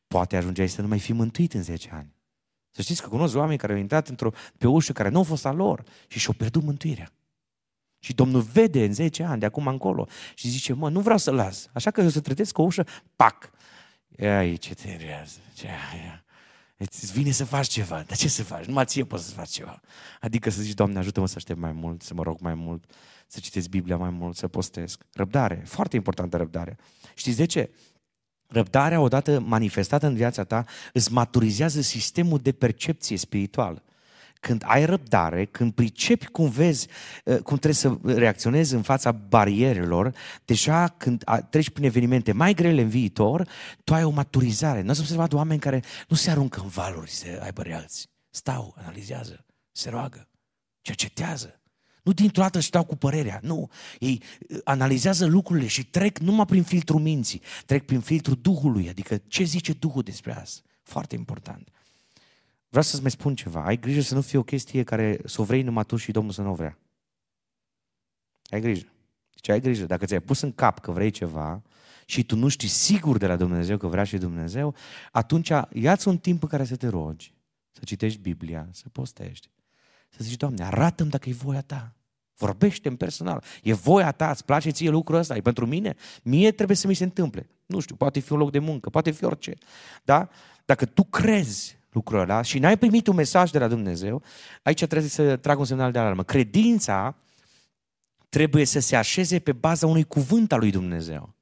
poate 0.07 0.37
ajungeai 0.37 0.67
să 0.67 0.81
nu 0.81 0.87
mai 0.87 0.99
fi 0.99 1.13
mântuit 1.13 1.53
în 1.53 1.63
10 1.63 1.89
ani. 1.93 2.13
Să 2.71 2.81
știți 2.81 3.01
că 3.01 3.07
cunosc 3.07 3.35
oameni 3.35 3.57
care 3.57 3.73
au 3.73 3.79
intrat 3.79 4.07
într-o, 4.07 4.31
pe 4.57 4.67
o 4.67 4.71
ușă 4.71 4.93
care 4.93 5.09
nu 5.09 5.19
a 5.19 5.23
fost 5.23 5.45
a 5.45 5.51
lor 5.51 5.83
și 6.07 6.19
și-au 6.19 6.33
pierdut 6.33 6.63
mântuirea. 6.63 7.11
Și 7.99 8.13
Domnul 8.13 8.41
vede 8.41 8.83
în 8.83 8.93
10 8.93 9.23
ani, 9.23 9.39
de 9.39 9.45
acum 9.45 9.67
încolo, 9.67 10.07
și 10.35 10.49
zice, 10.49 10.73
mă, 10.73 10.89
nu 10.89 10.99
vreau 10.99 11.17
să 11.17 11.31
las. 11.31 11.69
Așa 11.73 11.91
că 11.91 12.01
eu 12.01 12.09
să 12.09 12.19
trătesc 12.19 12.57
o 12.57 12.61
ușă, 12.61 12.85
pac. 13.15 13.49
Ai, 14.19 14.57
ce 14.57 14.73
te 14.73 14.95
rează, 14.95 15.39
ce 15.53 15.67
aia. 15.93 16.23
Îți 16.81 17.11
vine 17.11 17.31
să 17.31 17.45
faci 17.45 17.67
ceva. 17.67 18.03
Dar 18.07 18.17
ce 18.17 18.27
să 18.27 18.43
faci? 18.43 18.65
Numai 18.65 18.85
ție 18.85 19.03
poți 19.03 19.25
să 19.25 19.33
faci 19.33 19.49
ceva. 19.49 19.81
Adică 20.19 20.49
să 20.49 20.61
zici, 20.61 20.73
Doamne, 20.73 20.99
ajută-mă 20.99 21.27
să 21.27 21.33
aștept 21.37 21.59
mai 21.59 21.71
mult, 21.71 22.01
să 22.01 22.13
mă 22.13 22.23
rog 22.23 22.39
mai 22.39 22.53
mult, 22.53 22.91
să 23.27 23.39
citesc 23.39 23.67
Biblia 23.67 23.97
mai 23.97 24.09
mult, 24.09 24.35
să 24.35 24.47
postesc. 24.47 25.05
Răbdare. 25.13 25.63
Foarte 25.65 25.95
importantă 25.95 26.37
răbdare. 26.37 26.77
Știți 27.15 27.37
de 27.37 27.45
ce? 27.45 27.69
Răbdarea, 28.47 29.01
odată 29.01 29.39
manifestată 29.39 30.07
în 30.07 30.15
viața 30.15 30.43
ta, 30.43 30.65
îți 30.93 31.11
maturizează 31.11 31.81
sistemul 31.81 32.39
de 32.39 32.51
percepție 32.51 33.17
spirituală. 33.17 33.83
Când 34.39 34.63
ai 34.65 34.85
răbdare, 34.85 35.45
când 35.45 35.73
pricepi 35.73 36.25
cum 36.25 36.49
vezi, 36.49 36.87
uh, 37.25 37.37
cum 37.37 37.57
trebuie 37.57 37.73
să 37.73 37.97
reacționezi 38.03 38.73
în 38.73 38.81
fața 38.81 39.11
barierelor, 39.11 40.13
deja 40.45 40.87
când 40.87 41.23
treci 41.49 41.69
prin 41.69 41.85
evenimente 41.85 42.31
mai 42.31 42.53
grele 42.53 42.81
în 42.81 42.89
viitor, 42.89 43.47
tu 43.83 43.93
ai 43.93 44.03
o 44.03 44.09
maturizare. 44.09 44.81
Nu 44.81 44.89
ați 44.89 44.99
observat 44.99 45.33
oameni 45.33 45.59
care 45.59 45.83
nu 46.07 46.15
se 46.15 46.29
aruncă 46.29 46.59
în 46.61 46.67
valuri 46.67 47.11
să 47.11 47.25
aibă 47.43 47.61
reacții. 47.61 48.09
Stau, 48.29 48.75
analizează, 48.77 49.45
se 49.71 49.89
roagă, 49.89 50.27
cercetează. 50.81 51.59
Nu 52.03 52.11
dintr-o 52.11 52.41
dată 52.41 52.57
își 52.57 52.69
dau 52.69 52.83
cu 52.83 52.95
părerea, 52.95 53.39
nu. 53.43 53.69
Ei 53.99 54.23
uh, 54.49 54.57
analizează 54.63 55.25
lucrurile 55.25 55.67
și 55.67 55.85
trec 55.85 56.17
numai 56.17 56.45
prin 56.45 56.63
filtrul 56.63 56.99
minții, 56.99 57.41
trec 57.65 57.85
prin 57.85 57.99
filtrul 57.99 58.39
Duhului, 58.41 58.89
adică 58.89 59.21
ce 59.27 59.43
zice 59.43 59.73
Duhul 59.73 60.01
despre 60.01 60.35
asta. 60.35 60.61
Foarte 60.83 61.15
important. 61.15 61.69
Vreau 62.69 62.83
să-ți 62.83 63.01
mai 63.01 63.11
spun 63.11 63.35
ceva. 63.35 63.65
Ai 63.65 63.79
grijă 63.79 64.01
să 64.01 64.13
nu 64.13 64.21
fie 64.21 64.37
o 64.37 64.43
chestie 64.43 64.83
care 64.83 65.19
să 65.25 65.41
o 65.41 65.43
vrei 65.43 65.61
numai 65.61 65.85
tu 65.85 65.95
și 65.95 66.11
Domnul 66.11 66.33
să 66.33 66.41
nu 66.41 66.49
o 66.51 66.53
vrea. 66.53 66.77
Ai 68.49 68.61
grijă. 68.61 68.87
Deci 69.33 69.49
ai 69.49 69.59
grijă. 69.59 69.85
Dacă 69.85 70.05
ți-ai 70.05 70.19
pus 70.19 70.41
în 70.41 70.51
cap 70.51 70.79
că 70.79 70.91
vrei 70.91 71.09
ceva 71.09 71.61
și 72.05 72.23
tu 72.23 72.35
nu 72.35 72.47
știi 72.47 72.67
sigur 72.67 73.17
de 73.17 73.27
la 73.27 73.35
Dumnezeu 73.35 73.77
că 73.77 73.87
vrea 73.87 74.03
și 74.03 74.17
Dumnezeu, 74.17 74.75
atunci 75.11 75.51
ia-ți 75.71 76.07
un 76.07 76.17
timp 76.17 76.43
în 76.43 76.49
care 76.49 76.63
să 76.63 76.75
te 76.75 76.87
rogi, 76.87 77.33
să 77.71 77.81
citești 77.83 78.19
Biblia, 78.19 78.67
să 78.71 78.89
postești, 78.91 79.49
să 80.09 80.17
zici, 80.21 80.37
Doamne, 80.37 80.63
arată-mi 80.63 81.09
dacă 81.09 81.29
e 81.29 81.33
voia 81.33 81.61
Ta. 81.61 81.93
Vorbește-mi 82.39 82.97
personal. 82.97 83.43
E 83.63 83.73
voia 83.73 84.11
ta, 84.11 84.29
îți 84.29 84.45
place 84.45 84.69
ție 84.69 84.89
lucrul 84.89 85.17
ăsta, 85.17 85.35
e 85.35 85.41
pentru 85.41 85.65
mine? 85.65 85.95
Mie 86.23 86.51
trebuie 86.51 86.77
să 86.77 86.87
mi 86.87 86.93
se 86.93 87.03
întâmple. 87.03 87.49
Nu 87.65 87.79
știu, 87.79 87.95
poate 87.95 88.19
fi 88.19 88.31
un 88.31 88.37
loc 88.37 88.51
de 88.51 88.59
muncă, 88.59 88.89
poate 88.89 89.11
fi 89.11 89.23
orice. 89.23 89.57
Da? 90.03 90.29
Dacă 90.65 90.85
tu 90.85 91.03
crezi 91.03 91.78
lucrul 91.91 92.19
ăla 92.19 92.41
și 92.41 92.59
n-ai 92.59 92.77
primit 92.77 93.07
un 93.07 93.15
mesaj 93.15 93.51
de 93.51 93.59
la 93.59 93.67
Dumnezeu, 93.67 94.21
aici 94.63 94.85
trebuie 94.85 95.09
să 95.09 95.35
trag 95.35 95.59
un 95.59 95.65
semnal 95.65 95.91
de 95.91 95.99
alarmă. 95.99 96.23
Credința 96.23 97.15
trebuie 98.29 98.65
să 98.65 98.79
se 98.79 98.95
așeze 98.95 99.39
pe 99.39 99.51
baza 99.51 99.87
unui 99.87 100.03
cuvânt 100.03 100.51
al 100.51 100.59
lui 100.59 100.71
Dumnezeu. 100.71 101.37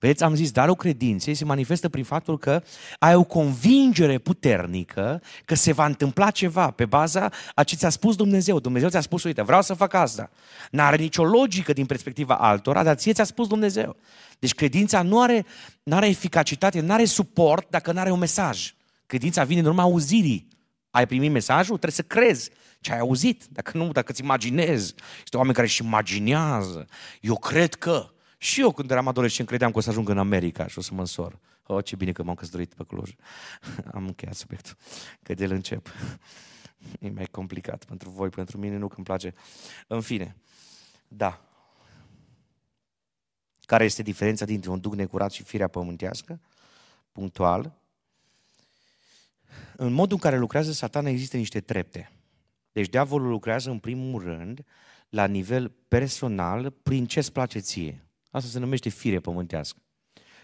Vedeți, 0.00 0.22
am 0.22 0.34
zis, 0.34 0.50
darul 0.50 0.74
credinței 0.74 1.34
se 1.34 1.44
manifestă 1.44 1.88
prin 1.88 2.04
faptul 2.04 2.38
că 2.38 2.62
ai 2.98 3.14
o 3.14 3.24
convingere 3.24 4.18
puternică 4.18 5.22
că 5.44 5.54
se 5.54 5.72
va 5.72 5.86
întâmpla 5.86 6.30
ceva 6.30 6.70
pe 6.70 6.84
baza 6.84 7.30
a 7.54 7.64
ce 7.64 7.76
ți-a 7.76 7.88
spus 7.88 8.16
Dumnezeu. 8.16 8.58
Dumnezeu 8.60 8.88
ți-a 8.88 9.00
spus, 9.00 9.24
uite, 9.24 9.42
vreau 9.42 9.62
să 9.62 9.74
fac 9.74 9.94
asta. 9.94 10.30
N-are 10.70 10.96
nicio 10.96 11.24
logică 11.24 11.72
din 11.72 11.86
perspectiva 11.86 12.36
altora, 12.36 12.82
dar 12.82 12.96
ție 12.96 13.12
ți-a 13.12 13.24
spus 13.24 13.46
Dumnezeu. 13.46 13.96
Deci 14.38 14.54
credința 14.54 15.02
nu 15.02 15.20
are, 15.22 15.46
nu 15.82 15.96
are 15.96 16.08
eficacitate, 16.08 16.80
nu 16.80 16.92
are 16.92 17.04
suport 17.04 17.70
dacă 17.70 17.92
nu 17.92 18.00
are 18.00 18.10
un 18.10 18.18
mesaj. 18.18 18.74
Credința 19.10 19.44
vine 19.44 19.60
în 19.60 19.66
urma 19.66 19.82
auzirii. 19.82 20.48
Ai 20.90 21.06
primit 21.06 21.30
mesajul? 21.30 21.78
Trebuie 21.78 21.90
să 21.90 22.02
crezi 22.02 22.50
ce 22.80 22.92
ai 22.92 22.98
auzit. 22.98 23.44
Dacă 23.44 23.76
nu, 23.76 23.92
dacă 23.92 24.10
îți 24.10 24.22
imaginezi. 24.22 24.94
Este 25.22 25.36
oameni 25.36 25.54
care 25.54 25.66
își 25.66 25.82
imaginează. 25.82 26.86
Eu 27.20 27.36
cred 27.38 27.74
că. 27.74 28.10
Și 28.38 28.60
eu 28.60 28.72
când 28.72 28.90
eram 28.90 29.08
adolescent 29.08 29.48
credeam 29.48 29.70
că 29.70 29.78
o 29.78 29.80
să 29.80 29.90
ajung 29.90 30.08
în 30.08 30.18
America 30.18 30.66
și 30.66 30.78
o 30.78 30.80
să 30.80 30.94
mă 30.94 31.00
însor. 31.00 31.38
Oh, 31.66 31.84
ce 31.84 31.96
bine 31.96 32.12
că 32.12 32.22
m-am 32.22 32.34
căsătorit 32.34 32.74
pe 32.74 32.84
Cluj. 32.84 33.14
Am 33.94 34.06
încheiat 34.06 34.34
subiectul. 34.34 34.76
Că 35.22 35.34
de 35.34 35.44
el 35.44 35.50
încep. 35.50 35.88
E 37.00 37.10
mai 37.10 37.26
complicat 37.30 37.84
pentru 37.84 38.10
voi, 38.10 38.28
pentru 38.28 38.58
mine 38.58 38.76
nu, 38.76 38.88
că 38.88 38.94
îmi 38.96 39.04
place. 39.04 39.34
În 39.86 40.00
fine, 40.00 40.36
da. 41.08 41.40
Care 43.60 43.84
este 43.84 44.02
diferența 44.02 44.44
dintre 44.44 44.70
un 44.70 44.80
duc 44.80 44.94
necurat 44.94 45.32
și 45.32 45.42
firea 45.42 45.68
pământească? 45.68 46.40
Punctual 47.12 47.79
în 49.76 49.92
modul 49.92 50.18
în 50.22 50.30
care 50.30 50.38
lucrează 50.38 50.72
satana 50.72 51.08
există 51.08 51.36
niște 51.36 51.60
trepte. 51.60 52.10
Deci 52.72 52.88
diavolul 52.88 53.28
lucrează 53.28 53.70
în 53.70 53.78
primul 53.78 54.22
rând 54.22 54.64
la 55.08 55.26
nivel 55.26 55.72
personal 55.88 56.70
prin 56.82 57.06
ce 57.06 57.18
îți 57.18 57.32
place 57.32 57.58
ție. 57.58 58.04
Asta 58.30 58.48
se 58.48 58.58
numește 58.58 58.88
fire 58.88 59.20
pământească. 59.20 59.78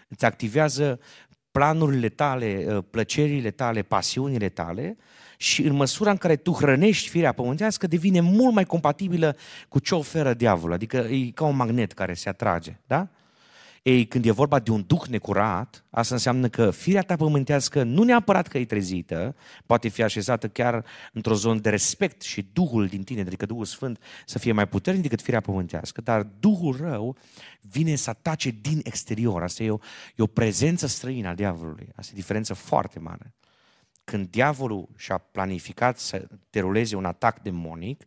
Îți 0.07 0.25
activează 0.25 0.99
planurile 1.51 2.09
tale, 2.09 2.65
ă, 2.69 2.81
plăcerile 2.81 3.51
tale, 3.51 3.81
pasiunile 3.81 4.49
tale 4.49 4.97
și 5.37 5.63
în 5.63 5.75
măsura 5.75 6.11
în 6.11 6.17
care 6.17 6.35
tu 6.35 6.51
hrănești 6.51 7.09
firea 7.09 7.31
pământească, 7.31 7.87
devine 7.87 8.19
mult 8.19 8.53
mai 8.53 8.65
compatibilă 8.65 9.35
cu 9.69 9.79
ce 9.79 9.95
oferă 9.95 10.33
diavolul. 10.33 10.73
Adică 10.73 10.97
e 10.97 11.31
ca 11.33 11.45
un 11.45 11.55
magnet 11.55 11.91
care 11.91 12.13
se 12.13 12.29
atrage. 12.29 12.79
Da? 12.87 13.07
Ei, 13.83 14.05
când 14.05 14.25
e 14.25 14.31
vorba 14.31 14.59
de 14.59 14.71
un 14.71 14.83
duh 14.87 15.03
necurat, 15.09 15.85
asta 15.89 16.13
înseamnă 16.13 16.47
că 16.47 16.71
firea 16.71 17.01
ta 17.01 17.15
pământească 17.15 17.83
nu 17.83 18.03
neapărat 18.03 18.47
că 18.47 18.57
e 18.57 18.65
trezită, 18.65 19.35
poate 19.65 19.87
fi 19.87 20.03
așezată 20.03 20.47
chiar 20.47 20.85
într-o 21.13 21.33
zonă 21.33 21.59
de 21.59 21.69
respect 21.69 22.21
și 22.21 22.49
Duhul 22.53 22.87
din 22.87 23.03
tine, 23.03 23.21
adică 23.21 23.45
Duhul 23.45 23.65
Sfânt, 23.65 23.99
să 24.25 24.39
fie 24.39 24.51
mai 24.51 24.67
puternic 24.67 25.01
decât 25.01 25.21
firea 25.21 25.41
pământească, 25.41 26.01
dar 26.01 26.23
Duhul 26.39 26.77
rău 26.79 27.17
vine 27.61 27.95
să 27.95 28.09
atace 28.09 28.55
din 28.61 28.79
exterior. 28.83 29.43
Asta 29.43 29.63
e 29.63 29.69
o, 29.69 29.77
e 30.15 30.23
o 30.23 30.27
prezență 30.27 30.87
străină 30.87 31.27
a 31.27 31.33
diavolului. 31.33 31.89
Asta 31.95 32.11
e 32.11 32.15
o 32.15 32.19
diferență 32.19 32.53
foarte 32.53 32.99
mare. 32.99 33.33
Când 34.03 34.27
diavolul 34.27 34.89
și-a 34.95 35.17
planificat 35.17 35.99
să 35.99 36.27
deruleze 36.49 36.95
un 36.95 37.05
atac 37.05 37.41
demonic, 37.41 38.05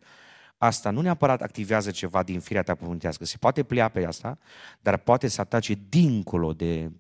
asta 0.63 0.91
nu 0.91 1.01
neapărat 1.01 1.43
activează 1.43 1.91
ceva 1.91 2.23
din 2.23 2.41
firea 2.41 2.63
ta 2.63 2.75
pământească. 2.75 3.25
Se 3.25 3.37
poate 3.37 3.63
plia 3.63 3.89
pe 3.89 4.07
asta, 4.07 4.39
dar 4.81 4.97
poate 4.97 5.29
să 5.29 5.41
atace 5.41 5.79
dincolo 5.89 6.53
de 6.53 6.91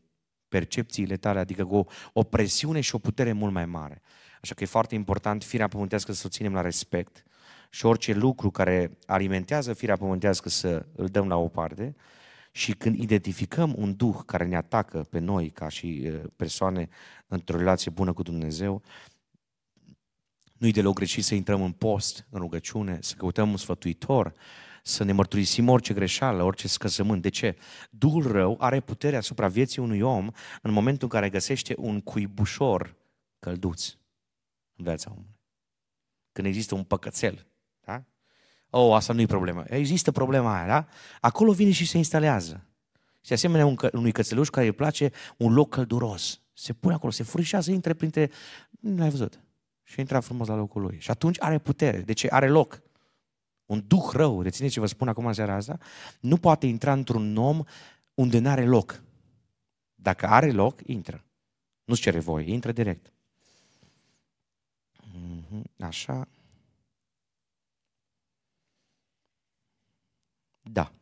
percepțiile 0.48 1.16
tale, 1.16 1.38
adică 1.38 1.64
cu 1.64 1.76
o, 1.76 1.84
o 2.12 2.22
presiune 2.22 2.80
și 2.80 2.94
o 2.94 2.98
putere 2.98 3.32
mult 3.32 3.52
mai 3.52 3.66
mare. 3.66 4.02
Așa 4.42 4.54
că 4.54 4.62
e 4.62 4.66
foarte 4.66 4.94
important 4.94 5.44
firea 5.44 5.68
pământească 5.68 6.12
să 6.12 6.22
o 6.26 6.28
ținem 6.28 6.52
la 6.52 6.60
respect 6.60 7.24
și 7.70 7.86
orice 7.86 8.12
lucru 8.12 8.50
care 8.50 8.98
alimentează 9.06 9.72
firea 9.72 9.96
pământească 9.96 10.48
să 10.48 10.86
îl 10.96 11.06
dăm 11.06 11.28
la 11.28 11.36
o 11.36 11.48
parte 11.48 11.96
și 12.52 12.72
când 12.72 12.98
identificăm 12.98 13.74
un 13.78 13.96
duh 13.96 14.16
care 14.26 14.44
ne 14.44 14.56
atacă 14.56 15.06
pe 15.10 15.18
noi 15.18 15.50
ca 15.50 15.68
și 15.68 16.10
persoane 16.36 16.88
într-o 17.26 17.56
relație 17.56 17.90
bună 17.90 18.12
cu 18.12 18.22
Dumnezeu, 18.22 18.82
nu-i 20.60 20.72
deloc 20.72 20.94
greșit 20.94 21.24
să 21.24 21.34
intrăm 21.34 21.62
în 21.62 21.72
post, 21.72 22.26
în 22.30 22.40
rugăciune, 22.40 22.98
să 23.02 23.14
căutăm 23.14 23.50
un 23.50 23.56
sfătuitor, 23.56 24.34
să 24.82 25.04
ne 25.04 25.12
mărturisim 25.12 25.68
orice 25.68 25.94
greșeală, 25.94 26.42
orice 26.42 26.68
scăzământ. 26.68 27.22
De 27.22 27.28
ce? 27.28 27.56
Duhul 27.90 28.32
rău 28.32 28.56
are 28.58 28.80
putere 28.80 29.16
asupra 29.16 29.48
vieții 29.48 29.82
unui 29.82 30.00
om 30.00 30.30
în 30.62 30.72
momentul 30.72 31.02
în 31.02 31.08
care 31.08 31.30
găsește 31.30 31.74
un 31.78 32.00
cuibușor 32.00 32.96
călduț 33.38 33.88
în 34.76 34.84
viața 34.84 35.10
omului. 35.10 35.38
Când 36.32 36.46
există 36.46 36.74
un 36.74 36.84
păcățel. 36.84 37.46
Da? 37.84 38.04
Oh, 38.70 38.94
asta 38.94 39.12
nu 39.12 39.20
e 39.20 39.26
problema. 39.26 39.64
Există 39.68 40.12
problema 40.12 40.56
aia, 40.56 40.66
da? 40.66 40.86
Acolo 41.20 41.52
vine 41.52 41.70
și 41.70 41.86
se 41.86 41.96
instalează. 41.96 42.66
Și 43.24 43.32
asemenea 43.32 43.66
un, 43.66 43.76
unui 43.92 44.12
cățeluș 44.12 44.48
care 44.48 44.66
îi 44.66 44.72
place 44.72 45.10
un 45.36 45.52
loc 45.52 45.68
călduros. 45.68 46.40
Se 46.52 46.72
pune 46.72 46.94
acolo, 46.94 47.12
se 47.12 47.22
furișează, 47.22 47.70
intre 47.70 47.94
printre... 47.94 48.30
Nu 48.70 48.96
l-ai 48.96 49.10
văzut 49.10 49.40
și 49.90 50.00
intra 50.00 50.20
frumos 50.20 50.48
la 50.48 50.54
locul 50.54 50.82
lui. 50.82 51.00
Și 51.00 51.10
atunci 51.10 51.40
are 51.40 51.58
putere. 51.58 52.00
Deci 52.00 52.24
are 52.30 52.48
loc. 52.48 52.82
Un 53.66 53.84
duh 53.86 54.10
rău, 54.12 54.42
rețineți 54.42 54.72
ce 54.72 54.80
vă 54.80 54.86
spun 54.86 55.08
acum 55.08 55.26
în 55.26 55.32
seara 55.32 55.54
asta, 55.54 55.78
nu 56.20 56.36
poate 56.36 56.66
intra 56.66 56.92
într-un 56.92 57.36
om 57.36 57.62
unde 58.14 58.38
nu 58.38 58.48
are 58.48 58.66
loc. 58.66 59.02
Dacă 59.94 60.26
are 60.26 60.50
loc, 60.50 60.80
intră. 60.86 61.24
Nu-ți 61.84 62.00
cere 62.00 62.18
voie, 62.18 62.52
intră 62.52 62.72
direct. 62.72 63.12
Mhm, 65.12 65.64
așa. 65.78 66.28
Da 70.60 70.92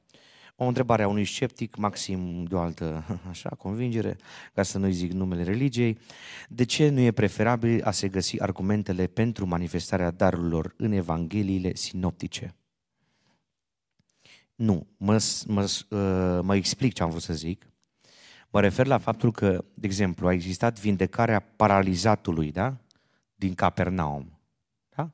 o 0.60 0.64
întrebare 0.64 1.02
a 1.02 1.08
unui 1.08 1.24
sceptic, 1.24 1.76
maxim 1.76 2.44
de 2.44 2.54
o 2.54 2.60
altă 2.60 3.04
așa, 3.30 3.48
convingere, 3.48 4.16
ca 4.54 4.62
să 4.62 4.78
nu-i 4.78 4.92
zic 4.92 5.12
numele 5.12 5.42
religiei. 5.42 5.98
De 6.48 6.64
ce 6.64 6.88
nu 6.88 7.00
e 7.00 7.10
preferabil 7.10 7.84
a 7.84 7.90
se 7.90 8.08
găsi 8.08 8.40
argumentele 8.40 9.06
pentru 9.06 9.46
manifestarea 9.46 10.10
darurilor 10.10 10.74
în 10.76 10.92
Evangheliile 10.92 11.74
sinoptice? 11.74 12.54
Nu, 14.54 14.86
mă, 14.96 15.22
mă, 15.46 15.62
uh, 15.62 16.40
mă 16.42 16.54
explic 16.54 16.92
ce 16.92 17.02
am 17.02 17.10
vrut 17.10 17.22
să 17.22 17.34
zic. 17.34 17.66
Mă 18.50 18.60
refer 18.60 18.86
la 18.86 18.98
faptul 18.98 19.32
că, 19.32 19.64
de 19.74 19.86
exemplu, 19.86 20.26
a 20.26 20.32
existat 20.32 20.80
vindecarea 20.80 21.40
paralizatului, 21.40 22.52
da? 22.52 22.76
Din 23.34 23.54
Capernaum. 23.54 24.38
Da? 24.96 25.10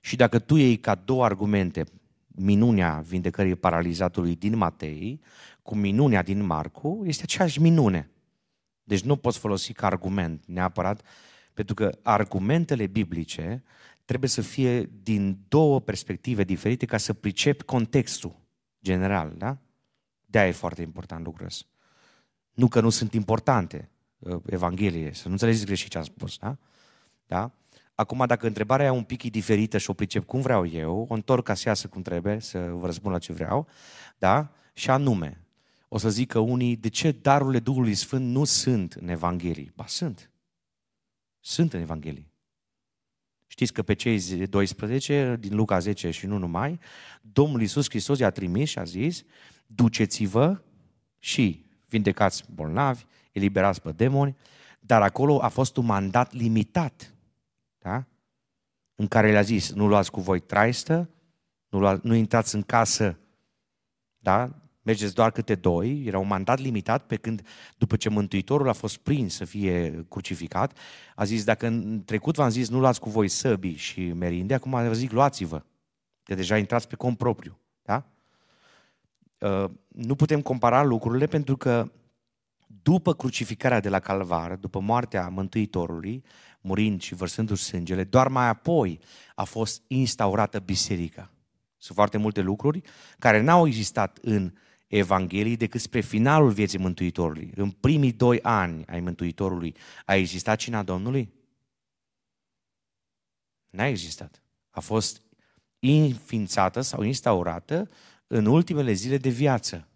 Și 0.00 0.16
dacă 0.16 0.38
tu 0.38 0.56
iei 0.56 0.76
ca 0.76 0.94
două 0.94 1.24
argumente 1.24 1.84
minunea 2.38 3.04
vindecării 3.06 3.54
paralizatului 3.54 4.36
din 4.36 4.56
Matei 4.56 5.20
cu 5.62 5.74
minunea 5.74 6.22
din 6.22 6.42
Marcu, 6.42 7.02
este 7.06 7.22
aceeași 7.22 7.60
minune. 7.60 8.10
Deci 8.82 9.00
nu 9.00 9.16
poți 9.16 9.38
folosi 9.38 9.72
ca 9.72 9.86
argument 9.86 10.44
neapărat 10.46 11.02
Pentru 11.54 11.74
că 11.74 11.98
argumentele 12.02 12.86
biblice 12.86 13.62
trebuie 14.04 14.28
să 14.30 14.40
fie 14.40 14.90
din 15.02 15.38
două 15.48 15.80
perspective 15.80 16.44
diferite 16.44 16.86
ca 16.86 16.96
să 16.96 17.12
pricepi 17.12 17.64
contextul 17.64 18.36
general, 18.82 19.34
da? 19.36 19.58
De-aia 20.26 20.48
e 20.48 20.52
foarte 20.52 20.82
important 20.82 21.24
lucrul 21.24 21.46
ăsta. 21.46 21.66
Nu 22.52 22.68
că 22.68 22.80
nu 22.80 22.90
sunt 22.90 23.14
importante 23.14 23.90
uh, 24.18 24.40
Evanghelie, 24.46 25.12
să 25.12 25.22
nu 25.26 25.32
înțelegeți 25.32 25.66
greșit 25.66 25.90
ce 25.90 25.98
am 25.98 26.04
spus, 26.04 26.38
da? 26.38 26.56
da? 27.26 27.52
Acum, 28.00 28.24
dacă 28.26 28.46
întrebarea 28.46 28.86
e 28.86 28.90
un 28.90 29.02
pic 29.02 29.30
diferită 29.30 29.78
și 29.78 29.90
o 29.90 29.92
pricep 29.92 30.24
cum 30.24 30.40
vreau 30.40 30.66
eu, 30.66 31.06
o 31.08 31.14
întorc 31.14 31.44
ca 31.44 31.54
să 31.54 31.68
iasă 31.68 31.88
cum 31.88 32.02
trebuie, 32.02 32.40
să 32.40 32.58
vă 32.58 32.86
răspund 32.86 33.12
la 33.12 33.18
ce 33.18 33.32
vreau, 33.32 33.68
da? 34.18 34.52
Și 34.72 34.90
anume, 34.90 35.44
o 35.88 35.98
să 35.98 36.10
zică 36.10 36.38
unii, 36.38 36.76
de 36.76 36.88
ce 36.88 37.10
darurile 37.10 37.58
Duhului 37.58 37.94
Sfânt 37.94 38.26
nu 38.30 38.44
sunt 38.44 38.92
în 38.92 39.08
Evanghelie? 39.08 39.72
Ba, 39.74 39.84
sunt. 39.86 40.30
Sunt 41.40 41.72
în 41.72 41.80
Evanghelie. 41.80 42.32
Știți 43.46 43.72
că 43.72 43.82
pe 43.82 43.94
cei 43.94 44.46
12 44.46 45.36
din 45.40 45.54
Luca 45.54 45.78
10 45.78 46.10
și 46.10 46.26
nu 46.26 46.38
numai, 46.38 46.78
Domnul 47.20 47.60
Iisus 47.60 47.88
Hristos 47.88 48.18
i-a 48.18 48.30
trimis 48.30 48.68
și 48.68 48.78
a 48.78 48.84
zis, 48.84 49.22
duceți-vă 49.66 50.62
și 51.18 51.64
vindecați 51.88 52.44
bolnavi, 52.54 53.04
eliberați 53.32 53.82
pe 53.82 53.92
demoni, 53.92 54.36
dar 54.80 55.02
acolo 55.02 55.42
a 55.42 55.48
fost 55.48 55.76
un 55.76 55.84
mandat 55.84 56.32
limitat, 56.32 57.12
da? 57.78 58.04
în 58.94 59.06
care 59.06 59.30
le-a 59.30 59.42
zis, 59.42 59.72
nu 59.72 59.86
luați 59.86 60.10
cu 60.10 60.20
voi 60.20 60.40
traistă, 60.40 61.08
nu, 61.68 61.78
lua, 61.78 62.00
nu 62.02 62.14
intrați 62.14 62.54
în 62.54 62.62
casă, 62.62 63.18
da? 64.18 64.50
mergeți 64.82 65.14
doar 65.14 65.30
câte 65.30 65.54
doi, 65.54 66.04
era 66.06 66.18
un 66.18 66.26
mandat 66.26 66.58
limitat, 66.58 67.06
pe 67.06 67.16
când 67.16 67.46
după 67.76 67.96
ce 67.96 68.08
Mântuitorul 68.08 68.68
a 68.68 68.72
fost 68.72 68.96
prins 68.96 69.34
să 69.34 69.44
fie 69.44 70.06
crucificat, 70.08 70.78
a 71.14 71.24
zis, 71.24 71.44
dacă 71.44 71.66
în 71.66 72.02
trecut 72.04 72.34
v-am 72.34 72.48
zis 72.48 72.68
nu 72.68 72.78
luați 72.78 73.00
cu 73.00 73.10
voi 73.10 73.28
săbii 73.28 73.76
și 73.76 74.12
merinde, 74.12 74.54
acum 74.54 74.70
vă 74.70 74.92
zic 74.92 75.10
luați-vă, 75.10 75.62
că 76.22 76.34
deja 76.34 76.56
intrați 76.56 76.88
pe 76.88 76.96
cont 76.96 77.16
propriu. 77.16 77.58
Da? 77.82 78.04
Uh, 79.38 79.70
nu 79.88 80.14
putem 80.14 80.40
compara 80.40 80.82
lucrurile 80.82 81.26
pentru 81.26 81.56
că 81.56 81.90
după 82.82 83.14
crucificarea 83.14 83.80
de 83.80 83.88
la 83.88 83.98
Calvar, 83.98 84.56
după 84.56 84.80
moartea 84.80 85.28
Mântuitorului, 85.28 86.24
murind 86.60 87.00
și 87.00 87.14
vărsându-și 87.14 87.62
sângele, 87.62 88.04
doar 88.04 88.28
mai 88.28 88.48
apoi 88.48 89.00
a 89.34 89.44
fost 89.44 89.82
instaurată 89.86 90.58
biserica. 90.58 91.30
Sunt 91.76 91.96
foarte 91.96 92.16
multe 92.16 92.40
lucruri 92.40 92.80
care 93.18 93.40
n-au 93.40 93.66
existat 93.66 94.18
în 94.22 94.52
Evanghelii 94.86 95.56
decât 95.56 95.80
spre 95.80 96.00
finalul 96.00 96.50
vieții 96.50 96.78
Mântuitorului. 96.78 97.52
În 97.54 97.70
primii 97.70 98.12
doi 98.12 98.42
ani 98.42 98.86
ai 98.86 99.00
Mântuitorului 99.00 99.74
a 100.04 100.14
existat 100.14 100.58
cina 100.58 100.82
Domnului? 100.82 101.32
N-a 103.70 103.86
existat. 103.86 104.42
A 104.70 104.80
fost 104.80 105.22
înființată 105.78 106.80
sau 106.80 107.02
instaurată 107.02 107.90
în 108.26 108.46
ultimele 108.46 108.92
zile 108.92 109.16
de 109.16 109.28
viață. 109.28 109.88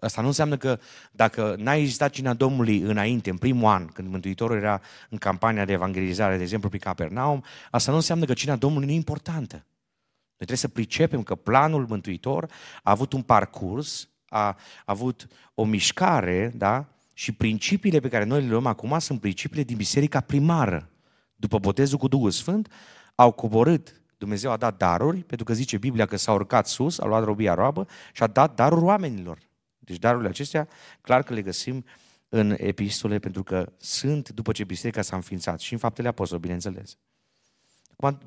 Asta 0.00 0.20
nu 0.20 0.26
înseamnă 0.26 0.56
că 0.56 0.78
dacă 1.12 1.54
n-a 1.58 1.74
existat 1.74 2.10
cina 2.10 2.34
Domnului 2.34 2.78
înainte, 2.80 3.30
în 3.30 3.36
primul 3.36 3.68
an, 3.68 3.86
când 3.86 4.08
Mântuitorul 4.08 4.56
era 4.56 4.80
în 5.08 5.18
campania 5.18 5.64
de 5.64 5.72
evangelizare, 5.72 6.36
de 6.36 6.42
exemplu, 6.42 6.68
pe 6.68 6.78
Capernaum, 6.78 7.44
asta 7.70 7.90
nu 7.90 7.96
înseamnă 7.96 8.24
că 8.24 8.32
cina 8.32 8.56
Domnului 8.56 8.86
nu 8.86 8.92
e 8.92 8.96
importantă. 8.96 9.54
Noi 9.54 10.46
trebuie 10.46 10.56
să 10.56 10.68
pricepem 10.68 11.22
că 11.22 11.34
planul 11.34 11.86
Mântuitor 11.88 12.44
a 12.82 12.90
avut 12.90 13.12
un 13.12 13.22
parcurs, 13.22 14.08
a 14.28 14.56
avut 14.84 15.26
o 15.54 15.64
mișcare, 15.64 16.52
da? 16.56 16.86
Și 17.14 17.32
principiile 17.32 18.00
pe 18.00 18.08
care 18.08 18.24
noi 18.24 18.40
le 18.40 18.48
luăm 18.48 18.66
acum 18.66 18.98
sunt 18.98 19.20
principiile 19.20 19.62
din 19.62 19.76
biserica 19.76 20.20
primară. 20.20 20.90
După 21.36 21.58
botezul 21.58 21.98
cu 21.98 22.08
Duhul 22.08 22.30
Sfânt, 22.30 22.72
au 23.14 23.32
coborât, 23.32 24.00
Dumnezeu 24.18 24.50
a 24.50 24.56
dat 24.56 24.76
daruri, 24.76 25.22
pentru 25.22 25.46
că 25.46 25.52
zice 25.52 25.78
Biblia 25.78 26.06
că 26.06 26.16
s-a 26.16 26.32
urcat 26.32 26.66
sus, 26.66 26.98
a 26.98 27.06
luat 27.06 27.24
robia 27.24 27.54
roabă 27.54 27.86
și 28.12 28.22
a 28.22 28.26
dat 28.26 28.54
daruri 28.54 28.84
oamenilor. 28.84 29.38
Deci 29.86 29.98
darurile 29.98 30.28
acestea, 30.28 30.68
clar 31.00 31.22
că 31.22 31.34
le 31.34 31.42
găsim 31.42 31.84
în 32.28 32.54
epistole, 32.58 33.18
pentru 33.18 33.42
că 33.42 33.72
sunt 33.76 34.28
după 34.28 34.52
ce 34.52 34.64
biserica 34.64 35.02
s-a 35.02 35.16
înființat 35.16 35.60
și 35.60 35.72
în 35.72 35.78
faptele 35.78 36.08
apostolilor, 36.08 36.40
bineînțeles. 36.40 36.98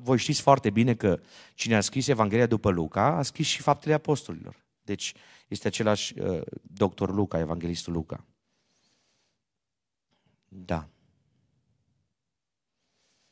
Voi 0.00 0.18
știți 0.18 0.40
foarte 0.40 0.70
bine 0.70 0.94
că 0.94 1.20
cine 1.54 1.76
a 1.76 1.80
scris 1.80 2.08
Evanghelia 2.08 2.46
după 2.46 2.70
Luca 2.70 3.16
a 3.16 3.22
scris 3.22 3.46
și 3.46 3.62
faptele 3.62 3.94
apostolilor. 3.94 4.64
Deci 4.82 5.14
este 5.48 5.66
același 5.66 6.18
uh, 6.18 6.40
doctor 6.62 7.14
Luca, 7.14 7.38
evanghelistul 7.38 7.92
Luca. 7.92 8.26
Da. 10.48 10.88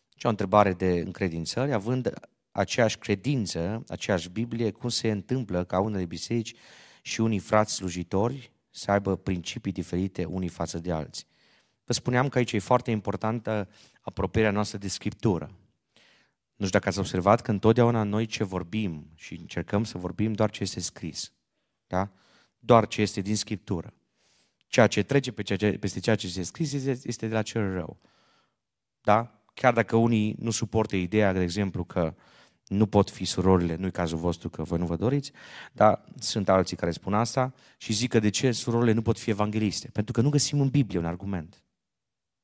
Ce 0.08 0.26
o 0.26 0.30
întrebare 0.30 0.72
de 0.72 0.90
încredințări, 0.90 1.72
având 1.72 2.12
aceeași 2.50 2.98
credință, 2.98 3.84
aceeași 3.88 4.28
Biblie, 4.30 4.70
cum 4.70 4.88
se 4.88 5.10
întâmplă 5.10 5.64
ca 5.64 5.80
unele 5.80 6.04
biserici 6.04 6.54
și 7.08 7.20
unii 7.20 7.38
frați 7.38 7.74
slujitori 7.74 8.52
să 8.70 8.90
aibă 8.90 9.16
principii 9.16 9.72
diferite 9.72 10.24
unii 10.24 10.48
față 10.48 10.78
de 10.78 10.92
alții. 10.92 11.26
Vă 11.84 11.92
spuneam 11.92 12.28
că 12.28 12.38
aici 12.38 12.52
e 12.52 12.58
foarte 12.58 12.90
importantă 12.90 13.68
apropierea 14.00 14.50
noastră 14.50 14.78
de 14.78 14.88
Scriptură. 14.88 15.50
Nu 16.56 16.66
știu 16.66 16.78
dacă 16.78 16.88
ați 16.88 16.98
observat 16.98 17.40
că 17.40 17.50
întotdeauna 17.50 18.02
noi 18.02 18.26
ce 18.26 18.44
vorbim 18.44 19.10
și 19.14 19.34
încercăm 19.34 19.84
să 19.84 19.98
vorbim 19.98 20.32
doar 20.32 20.50
ce 20.50 20.62
este 20.62 20.80
scris. 20.80 21.32
Da? 21.86 22.10
Doar 22.58 22.86
ce 22.86 23.00
este 23.00 23.20
din 23.20 23.36
Scriptură. 23.36 23.92
Ceea 24.66 24.86
ce 24.86 25.02
trece 25.02 25.32
pe 25.32 25.42
ceea 25.42 25.58
ce, 25.58 25.78
peste 25.78 26.00
ceea 26.00 26.16
ce 26.16 26.26
este 26.26 26.42
scris 26.42 26.72
este 27.04 27.26
de 27.26 27.34
la 27.34 27.42
cel 27.42 27.72
rău. 27.72 28.00
Da? 29.00 29.42
Chiar 29.54 29.72
dacă 29.72 29.96
unii 29.96 30.34
nu 30.38 30.50
suportă 30.50 30.96
ideea, 30.96 31.32
de 31.32 31.40
exemplu, 31.42 31.84
că 31.84 32.14
nu 32.68 32.86
pot 32.86 33.10
fi 33.10 33.24
surorile, 33.24 33.76
nu-i 33.76 33.90
cazul 33.90 34.18
vostru 34.18 34.48
că 34.48 34.62
voi 34.62 34.78
nu 34.78 34.86
vă 34.86 34.96
doriți, 34.96 35.32
dar 35.72 36.04
sunt 36.18 36.48
alții 36.48 36.76
care 36.76 36.90
spun 36.90 37.14
asta 37.14 37.54
și 37.76 37.92
zic 37.92 38.10
că 38.10 38.18
de 38.18 38.28
ce 38.28 38.52
surorile 38.52 38.92
nu 38.92 39.02
pot 39.02 39.18
fi 39.18 39.30
evangheliste? 39.30 39.88
Pentru 39.88 40.12
că 40.12 40.20
nu 40.20 40.28
găsim 40.28 40.60
în 40.60 40.68
Biblie 40.68 40.98
un 40.98 41.04
argument. 41.04 41.62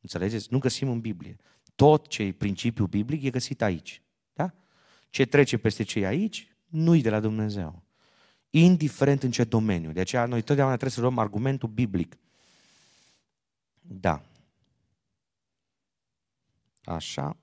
Înțelegeți? 0.00 0.46
Nu 0.50 0.58
găsim 0.58 0.88
în 0.88 1.00
Biblie. 1.00 1.36
Tot 1.74 2.06
ce 2.06 2.22
e 2.22 2.32
principiul 2.32 2.86
biblic 2.86 3.22
e 3.22 3.30
găsit 3.30 3.62
aici. 3.62 4.02
Da? 4.32 4.54
Ce 5.10 5.24
trece 5.24 5.56
peste 5.56 5.82
cei 5.82 6.06
aici, 6.06 6.56
nu-i 6.66 7.02
de 7.02 7.10
la 7.10 7.20
Dumnezeu. 7.20 7.82
Indiferent 8.50 9.22
în 9.22 9.30
ce 9.30 9.44
domeniu. 9.44 9.92
De 9.92 10.00
aceea 10.00 10.26
noi 10.26 10.42
totdeauna 10.42 10.74
trebuie 10.74 10.94
să 10.94 11.00
luăm 11.00 11.18
argumentul 11.18 11.68
biblic. 11.68 12.16
Da. 13.80 14.22
Așa. 16.84 17.36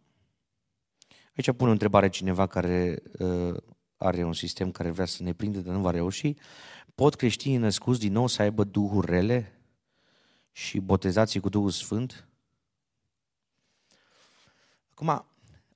Aici 1.35 1.51
pune 1.51 1.69
o 1.69 1.73
întrebare 1.73 2.09
cineva 2.09 2.47
care 2.47 3.01
uh, 3.19 3.57
are 3.97 4.23
un 4.23 4.33
sistem 4.33 4.71
care 4.71 4.89
vrea 4.89 5.05
să 5.05 5.23
ne 5.23 5.33
prindă, 5.33 5.59
dar 5.59 5.75
nu 5.75 5.81
va 5.81 5.91
reuși. 5.91 6.35
Pot 6.95 7.15
creștinii 7.15 7.57
născuți 7.57 7.99
din 7.99 8.11
nou 8.11 8.27
să 8.27 8.41
aibă 8.41 8.63
duhuri 8.63 9.11
rele 9.11 9.61
și 10.51 10.79
botezații 10.79 11.39
cu 11.39 11.49
Duhul 11.49 11.69
Sfânt? 11.69 12.27
Acum, 14.89 15.25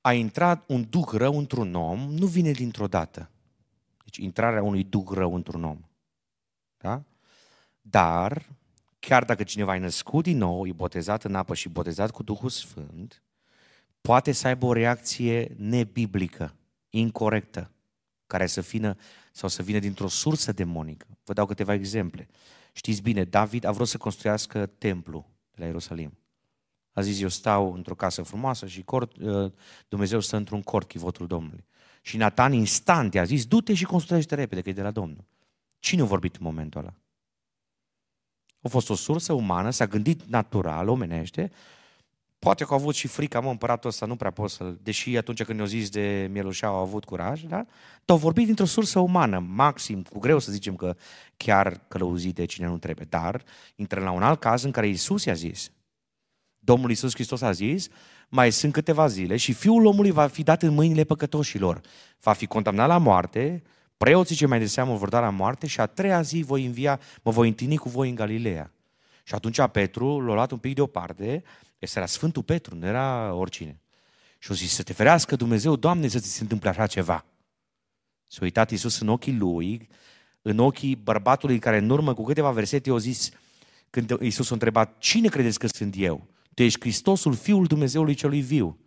a 0.01 0.13
intrat 0.13 0.63
un 0.67 0.89
duh 0.89 1.07
rău 1.11 1.37
într-un 1.37 1.75
om 1.75 1.99
nu 1.99 2.25
vine 2.25 2.51
dintr-o 2.51 2.87
dată. 2.87 3.29
Deci 4.03 4.17
intrarea 4.17 4.63
unui 4.63 4.83
duh 4.83 5.07
rău 5.11 5.35
într-un 5.35 5.63
om. 5.63 5.79
Da? 6.77 7.03
Dar, 7.81 8.49
chiar 8.99 9.23
dacă 9.23 9.43
cineva 9.43 9.75
e 9.75 9.79
născut 9.79 10.23
din 10.23 10.37
nou, 10.37 10.67
e 10.67 10.71
botezat 10.71 11.23
în 11.23 11.35
apă 11.35 11.53
și 11.53 11.69
botezat 11.69 12.11
cu 12.11 12.23
Duhul 12.23 12.49
Sfânt, 12.49 13.23
poate 14.05 14.31
să 14.31 14.47
aibă 14.47 14.65
o 14.65 14.73
reacție 14.73 15.55
nebiblică, 15.57 16.55
incorrectă, 16.89 17.71
care 18.27 18.47
să 18.47 18.61
vină 18.61 18.95
sau 19.31 19.49
să 19.49 19.61
vină 19.61 19.79
dintr-o 19.79 20.07
sursă 20.07 20.51
demonică. 20.51 21.07
Vă 21.23 21.33
dau 21.33 21.45
câteva 21.45 21.73
exemple. 21.73 22.27
Știți 22.73 23.01
bine, 23.01 23.23
David 23.23 23.63
a 23.63 23.71
vrut 23.71 23.87
să 23.87 23.97
construiască 23.97 24.65
templu 24.65 25.29
de 25.51 25.55
la 25.59 25.65
Ierusalim. 25.65 26.17
A 26.91 27.01
zis, 27.01 27.21
eu 27.21 27.27
stau 27.27 27.73
într-o 27.73 27.95
casă 27.95 28.21
frumoasă 28.21 28.67
și 28.67 28.83
cort, 28.83 29.17
uh, 29.17 29.51
Dumnezeu 29.87 30.19
stă 30.19 30.35
într-un 30.35 30.61
cort, 30.61 30.87
chivotul 30.87 31.27
Domnului. 31.27 31.65
Și 32.01 32.17
Nathan 32.17 32.53
instant 32.53 33.13
i-a 33.13 33.23
zis, 33.23 33.45
du-te 33.45 33.73
și 33.73 33.85
construiește 33.85 34.35
repede, 34.35 34.61
că 34.61 34.69
e 34.69 34.73
de 34.73 34.81
la 34.81 34.91
Domnul. 34.91 35.25
Cine 35.79 36.01
a 36.01 36.05
vorbit 36.05 36.35
în 36.35 36.43
momentul 36.43 36.79
ăla? 36.79 36.93
A 38.61 38.67
fost 38.67 38.89
o 38.89 38.95
sursă 38.95 39.33
umană, 39.33 39.69
s-a 39.69 39.87
gândit 39.87 40.23
natural, 40.23 40.87
omenește, 40.87 41.51
poate 42.45 42.63
că 42.63 42.73
au 42.73 42.79
avut 42.79 42.95
și 42.95 43.07
frica, 43.07 43.39
mă, 43.39 43.49
împăratul 43.49 43.89
ăsta 43.89 44.05
nu 44.05 44.15
prea 44.15 44.31
pot 44.31 44.49
să 44.49 44.73
deși 44.81 45.17
atunci 45.17 45.43
când 45.43 45.57
ne-au 45.57 45.69
zis 45.69 45.89
de 45.89 46.29
Mielușa 46.31 46.67
au 46.67 46.75
avut 46.75 47.05
curaj, 47.05 47.41
da? 47.41 47.55
Dar 47.57 47.65
au 48.05 48.17
vorbit 48.17 48.45
dintr-o 48.45 48.65
sursă 48.65 48.99
umană, 48.99 49.39
maxim, 49.39 50.01
cu 50.01 50.19
greu 50.19 50.39
să 50.39 50.51
zicem 50.51 50.75
că 50.75 50.95
chiar 51.37 51.81
călăuzit 51.87 52.35
de 52.35 52.45
cine 52.45 52.67
nu 52.67 52.77
trebuie. 52.77 53.07
Dar 53.09 53.43
intră 53.75 53.99
la 53.99 54.11
un 54.11 54.23
alt 54.23 54.39
caz 54.39 54.63
în 54.63 54.71
care 54.71 54.87
Isus 54.87 55.25
i-a 55.25 55.33
zis, 55.33 55.71
Domnul 56.59 56.89
Iisus 56.89 57.13
Hristos 57.13 57.41
a 57.41 57.51
zis, 57.51 57.87
mai 58.29 58.51
sunt 58.51 58.73
câteva 58.73 59.07
zile 59.07 59.37
și 59.37 59.53
Fiul 59.53 59.85
omului 59.85 60.11
va 60.11 60.27
fi 60.27 60.43
dat 60.43 60.61
în 60.61 60.73
mâinile 60.73 61.03
păcătoșilor. 61.03 61.81
Va 62.21 62.33
fi 62.33 62.45
condamnat 62.45 62.87
la 62.87 62.97
moarte, 62.97 63.63
preoții 63.97 64.35
ce 64.35 64.45
mai 64.45 64.59
de 64.59 64.65
seamă 64.65 64.95
vor 64.95 65.09
da 65.09 65.19
la 65.19 65.29
moarte 65.29 65.67
și 65.67 65.79
a 65.79 65.85
treia 65.85 66.21
zi 66.21 66.43
voi 66.47 66.65
învia, 66.65 66.99
mă 67.21 67.31
voi 67.31 67.47
întâlni 67.47 67.77
cu 67.77 67.89
voi 67.89 68.09
în 68.09 68.15
Galileea. 68.15 68.71
Și 69.23 69.35
atunci 69.35 69.61
Petru 69.71 70.19
l-a 70.19 70.33
luat 70.33 70.51
un 70.51 70.57
pic 70.57 70.75
deoparte, 70.75 71.43
Este 71.79 71.97
era 71.97 72.07
Sfântul 72.07 72.43
Petru, 72.43 72.75
nu 72.75 72.85
era 72.85 73.33
oricine. 73.33 73.79
Și 74.39 74.49
au 74.49 74.55
zis, 74.55 74.73
să 74.73 74.83
te 74.83 74.93
ferească 74.93 75.35
Dumnezeu, 75.35 75.75
Doamne, 75.75 76.07
să 76.07 76.19
ți 76.19 76.31
se 76.31 76.41
întâmple 76.41 76.69
așa 76.69 76.87
ceva. 76.87 77.25
S-a 78.27 78.39
uitat 78.41 78.71
Iisus 78.71 78.99
în 78.99 79.07
ochii 79.07 79.37
lui, 79.37 79.87
în 80.41 80.59
ochii 80.59 80.95
bărbatului 80.95 81.59
care 81.59 81.77
în 81.77 81.89
urmă 81.89 82.13
cu 82.13 82.23
câteva 82.23 82.51
versete 82.51 82.89
i-a 82.89 82.97
zis, 82.97 83.29
când 83.89 84.17
Iisus 84.21 84.49
a 84.49 84.53
întrebat, 84.53 84.97
cine 84.97 85.27
credeți 85.27 85.59
că 85.59 85.67
sunt 85.67 85.95
eu? 85.97 86.27
Tu 86.53 86.63
ești 86.63 86.79
Hristosul, 86.79 87.33
Fiul 87.33 87.65
Dumnezeului 87.65 88.13
celui 88.13 88.41
viu. 88.41 88.79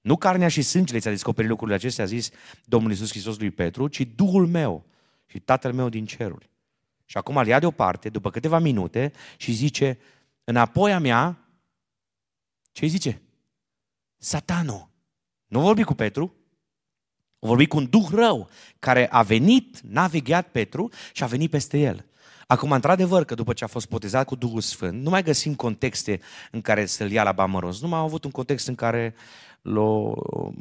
Nu 0.00 0.16
carnea 0.16 0.48
și 0.48 0.62
sângele 0.62 0.98
ți-a 0.98 1.10
descoperit 1.10 1.50
lucrurile 1.50 1.76
acestea, 1.76 2.04
a 2.04 2.06
zis 2.06 2.30
Domnul 2.64 2.90
Iisus 2.90 3.10
Hristos 3.10 3.38
lui 3.38 3.50
Petru, 3.50 3.88
ci 3.88 4.00
Duhul 4.00 4.46
meu 4.46 4.84
și 5.26 5.38
Tatăl 5.38 5.72
meu 5.72 5.88
din 5.88 6.06
ceruri. 6.06 6.50
Și 7.04 7.16
acum 7.16 7.36
îl 7.36 7.46
ia 7.46 7.58
deoparte, 7.58 8.08
după 8.08 8.30
câteva 8.30 8.58
minute, 8.58 9.12
și 9.36 9.52
zice, 9.52 9.98
înapoi 10.44 10.92
a 10.92 10.98
mea, 10.98 11.45
ce 12.76 12.84
îi 12.84 12.90
zice? 12.90 13.22
Satanul. 14.18 14.88
Nu 15.46 15.60
vorbi 15.60 15.82
cu 15.82 15.94
Petru, 15.94 16.34
a 17.38 17.46
vorbit 17.46 17.68
cu 17.68 17.76
un 17.76 17.88
duh 17.90 18.06
rău 18.10 18.48
care 18.78 19.10
a 19.10 19.22
venit, 19.22 19.80
n-a 19.80 20.06
vegheat 20.06 20.48
Petru 20.48 20.88
și 21.12 21.22
a 21.22 21.26
venit 21.26 21.50
peste 21.50 21.78
el. 21.78 22.06
Acum, 22.46 22.72
într-adevăr, 22.72 23.24
că 23.24 23.34
după 23.34 23.52
ce 23.52 23.64
a 23.64 23.66
fost 23.66 23.88
botezat 23.88 24.26
cu 24.26 24.34
Duhul 24.34 24.60
Sfânt, 24.60 25.02
nu 25.02 25.10
mai 25.10 25.22
găsim 25.22 25.54
contexte 25.54 26.20
în 26.50 26.60
care 26.60 26.86
să-l 26.86 27.10
ia 27.10 27.22
la 27.22 27.32
bamăros. 27.32 27.80
Nu 27.80 27.88
mai 27.88 27.98
au 27.98 28.04
avut 28.04 28.24
un 28.24 28.30
context 28.30 28.68
în 28.68 28.74
care 28.74 29.14
l-a 29.62 30.12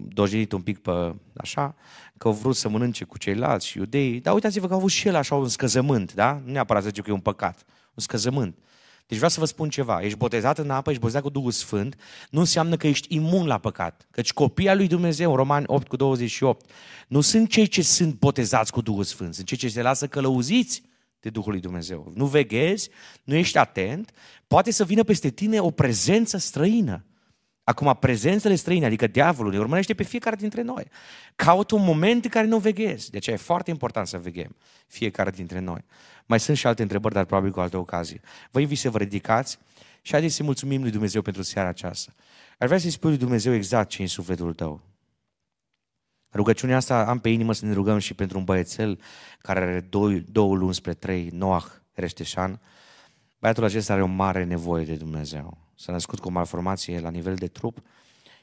dojenit 0.07 0.51
un 0.51 0.61
pic 0.61 0.79
pe 0.79 1.15
așa, 1.37 1.75
că 2.17 2.27
au 2.27 2.33
vrut 2.33 2.55
să 2.55 2.69
mănânce 2.69 3.03
cu 3.03 3.17
ceilalți 3.17 3.67
și 3.67 3.77
iudei. 3.77 4.19
Dar 4.19 4.33
uitați-vă 4.33 4.67
că 4.67 4.73
au 4.73 4.79
avut 4.79 4.91
și 4.91 5.07
el 5.07 5.15
așa 5.15 5.35
un 5.35 5.47
scăzământ, 5.47 6.13
da? 6.13 6.41
Nu 6.45 6.51
neapărat 6.51 6.81
să 6.81 6.87
zice 6.87 7.01
că 7.01 7.09
e 7.09 7.13
un 7.13 7.19
păcat, 7.19 7.65
un 7.93 8.03
scăzământ. 8.03 8.57
Deci 9.07 9.17
vreau 9.17 9.31
să 9.31 9.39
vă 9.39 9.45
spun 9.45 9.69
ceva. 9.69 10.01
Ești 10.01 10.17
botezat 10.17 10.57
în 10.57 10.69
apă, 10.69 10.89
ești 10.89 11.01
botezat 11.01 11.21
cu 11.21 11.29
Duhul 11.29 11.51
Sfânt, 11.51 11.95
nu 12.29 12.39
înseamnă 12.39 12.77
că 12.77 12.87
ești 12.87 13.15
imun 13.15 13.45
la 13.45 13.57
păcat. 13.57 14.07
Căci 14.11 14.33
copiii 14.33 14.75
lui 14.75 14.87
Dumnezeu, 14.87 15.35
Romani 15.35 15.65
8 15.67 15.87
cu 15.87 15.95
28, 15.95 16.71
nu 17.07 17.21
sunt 17.21 17.49
cei 17.49 17.67
ce 17.67 17.81
sunt 17.81 18.19
botezați 18.19 18.71
cu 18.71 18.81
Duhul 18.81 19.03
Sfânt, 19.03 19.33
sunt 19.33 19.47
cei 19.47 19.57
ce 19.57 19.67
se 19.67 19.81
lasă 19.81 20.07
călăuziți 20.07 20.83
de 21.19 21.29
Duhul 21.29 21.51
lui 21.51 21.61
Dumnezeu. 21.61 22.11
Nu 22.15 22.25
veghezi, 22.25 22.89
nu 23.23 23.35
ești 23.35 23.57
atent, 23.57 24.11
poate 24.47 24.71
să 24.71 24.85
vină 24.85 25.03
peste 25.03 25.29
tine 25.29 25.59
o 25.59 25.71
prezență 25.71 26.37
străină. 26.37 27.05
Acum, 27.65 27.97
prezențele 27.99 28.55
străine, 28.55 28.85
adică 28.85 29.07
diavolul, 29.07 29.51
ne 29.51 29.59
urmărește 29.59 29.93
pe 29.93 30.03
fiecare 30.03 30.35
dintre 30.35 30.61
noi. 30.61 30.83
Caută 31.35 31.75
un 31.75 31.83
moment 31.83 32.23
în 32.23 32.29
care 32.29 32.47
nu 32.47 32.57
veghezi. 32.57 33.11
De 33.11 33.17
aceea 33.17 33.35
e 33.35 33.39
foarte 33.39 33.69
important 33.69 34.07
să 34.07 34.17
veghem 34.17 34.55
fiecare 34.87 35.29
dintre 35.29 35.59
noi. 35.59 35.85
Mai 36.25 36.39
sunt 36.39 36.57
și 36.57 36.67
alte 36.67 36.81
întrebări, 36.81 37.13
dar 37.13 37.25
probabil 37.25 37.51
cu 37.51 37.59
alte 37.59 37.77
ocazii. 37.77 38.21
Vă 38.51 38.59
invit 38.59 38.77
să 38.77 38.89
vă 38.89 38.97
ridicați 38.97 39.59
și 40.01 40.11
haideți 40.11 40.35
să 40.35 40.43
mulțumim 40.43 40.81
lui 40.81 40.91
Dumnezeu 40.91 41.21
pentru 41.21 41.41
seara 41.41 41.69
aceasta. 41.69 42.13
Ar 42.57 42.67
vrea 42.67 42.79
să-i 42.79 42.89
spui 42.89 43.09
lui 43.09 43.19
Dumnezeu 43.19 43.53
exact 43.53 43.89
ce 43.89 43.99
e 43.99 44.03
în 44.03 44.09
sufletul 44.09 44.53
tău. 44.53 44.81
Rugăciunea 46.33 46.75
asta 46.75 47.05
am 47.05 47.19
pe 47.19 47.29
inimă 47.29 47.53
să 47.53 47.65
ne 47.65 47.73
rugăm 47.73 47.97
și 47.97 48.13
pentru 48.13 48.37
un 48.37 48.43
băiețel 48.43 48.99
care 49.39 49.59
are 49.59 49.79
două, 49.79 50.09
două 50.11 50.55
luni 50.55 50.73
spre 50.73 50.93
trei, 50.93 51.29
Noah 51.33 51.65
Reșteșan. 51.93 52.59
Băiatul 53.39 53.63
acesta 53.63 53.93
are 53.93 54.01
o 54.01 54.07
mare 54.07 54.43
nevoie 54.43 54.85
de 54.85 54.95
Dumnezeu. 54.95 55.64
S-a 55.75 55.91
născut 55.91 56.19
cu 56.19 56.27
o 56.27 56.31
malformație 56.31 56.99
la 56.99 57.09
nivel 57.09 57.35
de 57.35 57.47
trup 57.47 57.77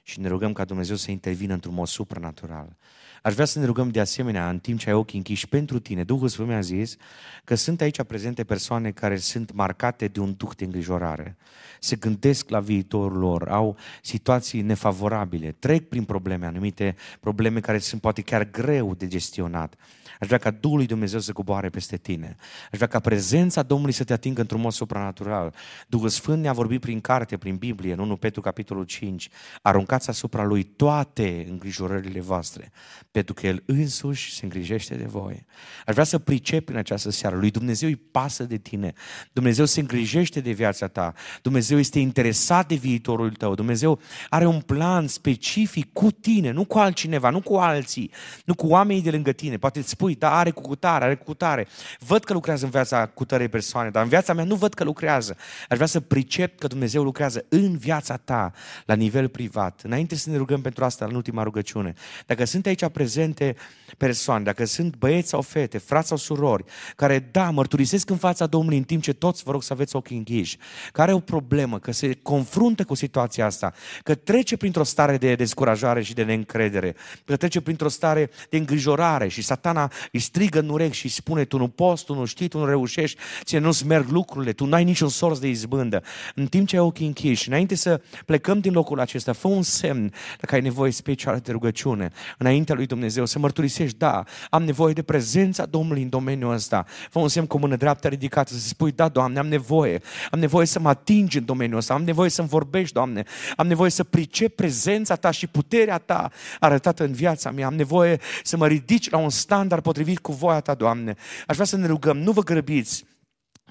și 0.02 0.20
ne 0.20 0.28
rugăm 0.28 0.52
ca 0.52 0.64
Dumnezeu 0.64 0.96
să 0.96 1.10
intervină 1.10 1.52
într-un 1.52 1.74
mod 1.74 1.86
supranatural. 1.86 2.76
Aș 3.22 3.32
vrea 3.32 3.44
să 3.44 3.58
ne 3.58 3.64
rugăm 3.64 3.90
de 3.90 4.00
asemenea, 4.00 4.48
în 4.48 4.58
timp 4.58 4.78
ce 4.78 4.88
ai 4.88 4.94
ochii 4.94 5.18
închiși 5.18 5.48
pentru 5.48 5.78
tine, 5.78 6.04
Duhul 6.04 6.28
Sfânt 6.28 6.48
mi-a 6.48 6.60
zis 6.60 6.96
că 7.44 7.54
sunt 7.54 7.80
aici 7.80 8.02
prezente 8.02 8.44
persoane 8.44 8.90
care 8.90 9.16
sunt 9.16 9.52
marcate 9.52 10.08
de 10.08 10.20
un 10.20 10.34
duh 10.36 10.50
de 10.56 10.64
îngrijorare. 10.64 11.36
Se 11.80 11.96
gândesc 11.96 12.48
la 12.48 12.60
viitorul 12.60 13.18
lor, 13.18 13.48
au 13.48 13.76
situații 14.02 14.60
nefavorabile, 14.60 15.52
trec 15.58 15.88
prin 15.88 16.04
probleme 16.04 16.46
anumite, 16.46 16.96
probleme 17.20 17.60
care 17.60 17.78
sunt 17.78 18.00
poate 18.00 18.22
chiar 18.22 18.50
greu 18.50 18.94
de 18.94 19.06
gestionat. 19.06 19.74
Aș 20.22 20.28
vrea 20.28 20.40
ca 20.40 20.50
Duhul 20.50 20.76
lui 20.76 20.86
Dumnezeu 20.86 21.20
să 21.20 21.32
coboare 21.32 21.68
peste 21.68 21.96
tine. 21.96 22.36
Aș 22.72 22.76
vrea 22.76 22.86
ca 22.86 23.00
prezența 23.00 23.62
Domnului 23.62 23.92
să 23.92 24.04
te 24.04 24.12
atingă 24.12 24.40
într-un 24.40 24.60
mod 24.60 24.72
supranatural. 24.72 25.54
Duhul 25.88 26.08
Sfânt 26.08 26.42
ne-a 26.42 26.52
vorbit 26.52 26.80
prin 26.80 27.00
carte, 27.00 27.36
prin 27.36 27.56
Biblie, 27.56 27.92
în 27.92 27.98
1 27.98 28.16
Petru 28.16 28.40
capitolul 28.40 28.84
5. 28.84 29.28
Aruncați 29.62 30.08
asupra 30.08 30.44
Lui 30.44 30.62
toate 30.62 31.46
îngrijorările 31.50 32.20
voastre, 32.20 32.72
pentru 33.10 33.34
că 33.34 33.46
El 33.46 33.62
însuși 33.66 34.34
se 34.34 34.44
îngrijește 34.44 34.94
de 34.94 35.04
voi. 35.04 35.46
Aș 35.86 35.92
vrea 35.92 36.04
să 36.04 36.18
pricep 36.18 36.68
în 36.68 36.76
această 36.76 37.10
seară. 37.10 37.36
Lui 37.36 37.50
Dumnezeu 37.50 37.88
îi 37.88 37.96
pasă 37.96 38.44
de 38.44 38.56
tine. 38.56 38.92
Dumnezeu 39.32 39.64
se 39.64 39.80
îngrijește 39.80 40.40
de 40.40 40.52
viața 40.52 40.86
ta. 40.86 41.14
Dumnezeu 41.42 41.78
este 41.78 41.98
interesat 41.98 42.68
de 42.68 42.74
viitorul 42.74 43.30
tău. 43.30 43.54
Dumnezeu 43.54 44.00
are 44.28 44.46
un 44.46 44.60
plan 44.60 45.06
specific 45.06 45.92
cu 45.92 46.10
tine, 46.10 46.50
nu 46.50 46.64
cu 46.64 46.78
altcineva, 46.78 47.30
nu 47.30 47.40
cu 47.40 47.54
alții, 47.54 48.10
nu 48.44 48.54
cu 48.54 48.66
oamenii 48.66 49.02
de 49.02 49.10
lângă 49.10 49.32
tine. 49.32 49.56
Poate 49.56 49.78
îți 49.78 49.88
spui, 49.88 50.10
da, 50.14 50.38
are 50.38 50.50
cu 50.50 50.60
cutare, 50.60 51.04
are 51.04 51.14
cu 51.14 51.24
cutare. 51.24 51.66
Văd 51.98 52.24
că 52.24 52.32
lucrează 52.32 52.64
în 52.64 52.70
viața 52.70 53.06
cu 53.06 53.24
tărei 53.24 53.48
persoane, 53.48 53.90
dar 53.90 54.02
în 54.02 54.08
viața 54.08 54.32
mea 54.32 54.44
nu 54.44 54.54
văd 54.54 54.74
că 54.74 54.84
lucrează. 54.84 55.36
Aș 55.68 55.76
vrea 55.76 55.86
să 55.86 56.00
pricep 56.00 56.58
că 56.58 56.66
Dumnezeu 56.66 57.02
lucrează 57.02 57.44
în 57.48 57.76
viața 57.76 58.16
ta, 58.16 58.52
la 58.86 58.94
nivel 58.94 59.28
privat. 59.28 59.80
Înainte 59.84 60.14
să 60.14 60.30
ne 60.30 60.36
rugăm 60.36 60.60
pentru 60.60 60.84
asta, 60.84 61.04
în 61.04 61.14
ultima 61.14 61.42
rugăciune. 61.42 61.94
Dacă 62.26 62.44
sunt 62.44 62.66
aici 62.66 62.86
prezente 62.86 63.56
persoane, 63.96 64.44
dacă 64.44 64.64
sunt 64.64 64.96
băieți 64.96 65.28
sau 65.28 65.42
fete, 65.42 65.78
frați 65.78 66.08
sau 66.08 66.16
surori, 66.16 66.64
care, 66.96 67.28
da, 67.30 67.50
mărturisesc 67.50 68.10
în 68.10 68.16
fața 68.16 68.46
Domnului 68.46 68.78
în 68.78 68.84
timp 68.84 69.02
ce 69.02 69.12
toți 69.12 69.42
vă 69.42 69.50
rog 69.50 69.62
să 69.62 69.72
aveți 69.72 69.96
ochii 69.96 70.16
închiși, 70.16 70.56
care 70.92 71.10
are 71.10 71.12
o 71.12 71.20
problemă, 71.20 71.78
că 71.78 71.92
se 71.92 72.18
confruntă 72.22 72.84
cu 72.84 72.94
situația 72.94 73.46
asta, 73.46 73.72
că 74.02 74.14
trece 74.14 74.56
printr-o 74.56 74.82
stare 74.82 75.16
de 75.16 75.34
descurajare 75.34 76.02
și 76.02 76.14
de 76.14 76.22
neîncredere, 76.22 76.94
că 77.24 77.36
trece 77.36 77.60
printr-o 77.60 77.88
stare 77.88 78.30
de 78.50 78.56
îngrijorare 78.56 79.28
și 79.28 79.42
satana 79.42 79.91
îi 80.12 80.20
strigă 80.20 80.58
în 80.58 80.68
urechi 80.68 80.96
și 80.96 81.04
îi 81.04 81.10
spune, 81.10 81.44
tu 81.44 81.58
nu 81.58 81.68
poți, 81.68 82.04
tu 82.04 82.14
nu 82.14 82.24
știi, 82.24 82.48
tu 82.48 82.58
nu 82.58 82.64
reușești, 82.64 83.18
ție 83.42 83.58
nu-ți 83.58 83.86
merg 83.86 84.08
lucrurile, 84.08 84.52
tu 84.52 84.64
n-ai 84.64 84.84
niciun 84.84 85.08
sorț 85.08 85.38
de 85.38 85.48
izbândă. 85.48 86.02
În 86.34 86.46
timp 86.46 86.68
ce 86.68 86.76
ai 86.76 86.82
ochii 86.82 87.06
închiși, 87.06 87.48
înainte 87.48 87.74
să 87.74 88.00
plecăm 88.26 88.60
din 88.60 88.72
locul 88.72 89.00
acesta, 89.00 89.32
fă 89.32 89.48
un 89.48 89.62
semn 89.62 90.12
dacă 90.40 90.54
ai 90.54 90.60
nevoie 90.60 90.92
specială 90.92 91.40
de 91.42 91.52
rugăciune, 91.52 92.10
înaintea 92.38 92.74
lui 92.74 92.86
Dumnezeu, 92.86 93.26
să 93.26 93.38
mărturisești, 93.38 93.98
da, 93.98 94.24
am 94.50 94.62
nevoie 94.62 94.92
de 94.92 95.02
prezența 95.02 95.66
Domnului 95.66 96.02
în 96.02 96.08
domeniul 96.08 96.52
ăsta. 96.52 96.84
Fă 97.10 97.18
un 97.18 97.28
semn 97.28 97.46
cu 97.46 97.58
mână 97.58 97.76
dreaptă 97.76 98.08
ridicată, 98.08 98.52
să 98.52 98.58
spui, 98.58 98.92
da, 98.92 99.08
Doamne, 99.08 99.38
am 99.38 99.46
nevoie, 99.46 100.00
am 100.30 100.38
nevoie 100.38 100.66
să 100.66 100.80
mă 100.80 100.88
atingi 100.88 101.38
în 101.38 101.44
domeniul 101.44 101.78
ăsta, 101.78 101.94
am 101.94 102.02
nevoie 102.02 102.30
să-mi 102.30 102.48
vorbești, 102.48 102.94
Doamne, 102.94 103.24
am 103.56 103.66
nevoie 103.66 103.90
să 103.90 104.04
pricep 104.04 104.54
prezența 104.54 105.16
Ta 105.16 105.30
și 105.30 105.46
puterea 105.46 105.98
Ta 105.98 106.30
arătată 106.60 107.04
în 107.04 107.12
viața 107.12 107.50
mea, 107.50 107.66
am 107.66 107.74
nevoie 107.74 108.20
să 108.42 108.56
mă 108.56 108.66
ridici 108.66 109.10
la 109.10 109.18
un 109.18 109.30
standard 109.30 109.81
potrivit 109.82 110.18
cu 110.18 110.32
voia 110.32 110.60
Ta, 110.60 110.74
Doamne. 110.74 111.16
Aș 111.46 111.54
vrea 111.54 111.66
să 111.66 111.76
ne 111.76 111.86
rugăm, 111.86 112.18
nu 112.18 112.32
vă 112.32 112.42
grăbiți, 112.42 113.04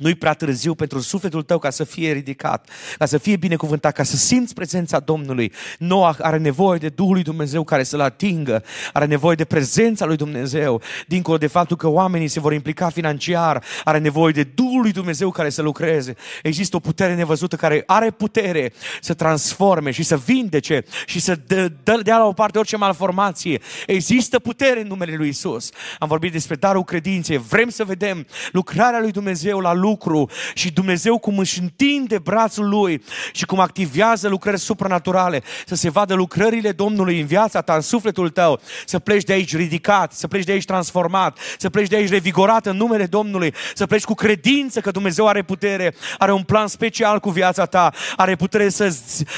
nu-i 0.02 0.16
prea 0.16 0.34
târziu 0.34 0.76
pentru 0.76 1.00
sufletul 1.00 1.42
tău 1.42 1.60
ca 1.60 1.70
să 1.70 1.84
fie 1.84 2.12
ridicat, 2.12 2.70
ca 2.98 3.06
să 3.06 3.18
fie 3.18 3.36
binecuvântat, 3.36 3.94
ca 3.94 4.04
să 4.04 4.16
simți 4.16 4.54
prezența 4.54 5.00
Domnului. 5.00 5.52
Noah 5.78 6.16
are 6.22 6.38
nevoie 6.38 6.78
de 6.78 6.90
Duhul 6.90 7.14
lui 7.14 7.24
Dumnezeu 7.24 7.64
care 7.64 7.84
să-l 7.84 8.00
atingă, 8.00 8.64
are 8.94 9.06
nevoie 9.06 9.36
de 9.36 9.46
prezența 9.46 10.06
lui 10.06 10.16
Dumnezeu, 10.16 10.82
dincolo 11.08 11.38
de 11.38 11.48
faptul 11.48 11.78
că 11.78 11.88
oamenii 11.88 12.28
se 12.28 12.40
vor 12.40 12.54
implica 12.54 12.90
financiar, 12.90 13.64
are 13.84 13.98
nevoie 13.98 14.32
de 14.32 14.44
Duhul 14.44 14.82
lui 14.82 14.92
Dumnezeu 14.92 15.32
care 15.32 15.50
să 15.50 15.62
lucreze. 15.62 16.16
Există 16.44 16.76
o 16.76 16.80
putere 16.80 17.16
nevăzută 17.16 17.56
care 17.56 17.84
are 17.86 18.12
putere 18.12 18.74
să 19.02 19.14
transforme 19.14 19.92
și 19.92 20.04
să 20.04 20.18
vindece 20.18 20.84
și 21.06 21.20
să 21.20 21.40
dă, 21.48 21.72
dă, 21.84 22.00
dea 22.04 22.18
la 22.18 22.26
o 22.26 22.34
parte 22.34 22.58
orice 22.58 22.78
malformație. 22.78 23.62
Există 23.88 24.40
putere 24.40 24.82
în 24.82 24.88
numele 24.88 25.16
lui 25.16 25.28
Isus. 25.28 25.70
Am 26.00 26.08
vorbit 26.08 26.32
despre 26.32 26.56
darul 26.56 26.84
credinței. 26.84 27.38
Vrem 27.38 27.70
să 27.70 27.84
vedem 27.84 28.26
lucrarea 28.52 29.00
lui 29.00 29.12
Dumnezeu 29.12 29.60
la 29.60 29.74
lucru 29.92 30.30
și 30.54 30.72
Dumnezeu 30.72 31.18
cum 31.18 31.38
își 31.38 31.60
întinde 31.60 32.20
brațul 32.20 32.70
Lui 32.70 33.04
și 33.32 33.46
cum 33.46 33.60
activează 33.60 34.28
lucrări 34.28 34.60
supranaturale, 34.60 35.44
să 35.66 35.76
se 35.76 35.90
vadă 35.90 36.14
lucrările 36.14 36.72
Domnului 36.72 37.20
în 37.20 37.26
viața 37.26 37.62
ta, 37.62 37.74
în 37.74 37.82
sufletul 37.82 38.30
tău, 38.30 38.60
să 38.86 39.00
pleci 39.00 39.24
de 39.24 39.34
aici 39.34 39.56
ridicat, 39.56 40.14
să 40.14 40.28
pleci 40.28 40.44
de 40.44 40.52
aici 40.52 40.66
transformat, 40.66 41.38
să 41.58 41.70
pleci 41.70 41.88
de 41.88 41.96
aici 41.96 42.10
revigorat 42.10 42.66
în 42.66 42.78
numele 42.78 43.06
Domnului, 43.06 43.54
să 43.74 43.86
pleci 43.86 44.04
cu 44.04 44.14
credință 44.14 44.80
că 44.80 44.92
Dumnezeu 44.92 45.28
are 45.28 45.42
putere, 45.42 45.96
are 46.18 46.32
un 46.32 46.44
plan 46.44 46.68
special 46.68 47.20
cu 47.20 47.30
viața 47.30 47.66
ta, 47.66 47.92
are 48.16 48.36
putere 48.36 48.70
să 48.70 48.96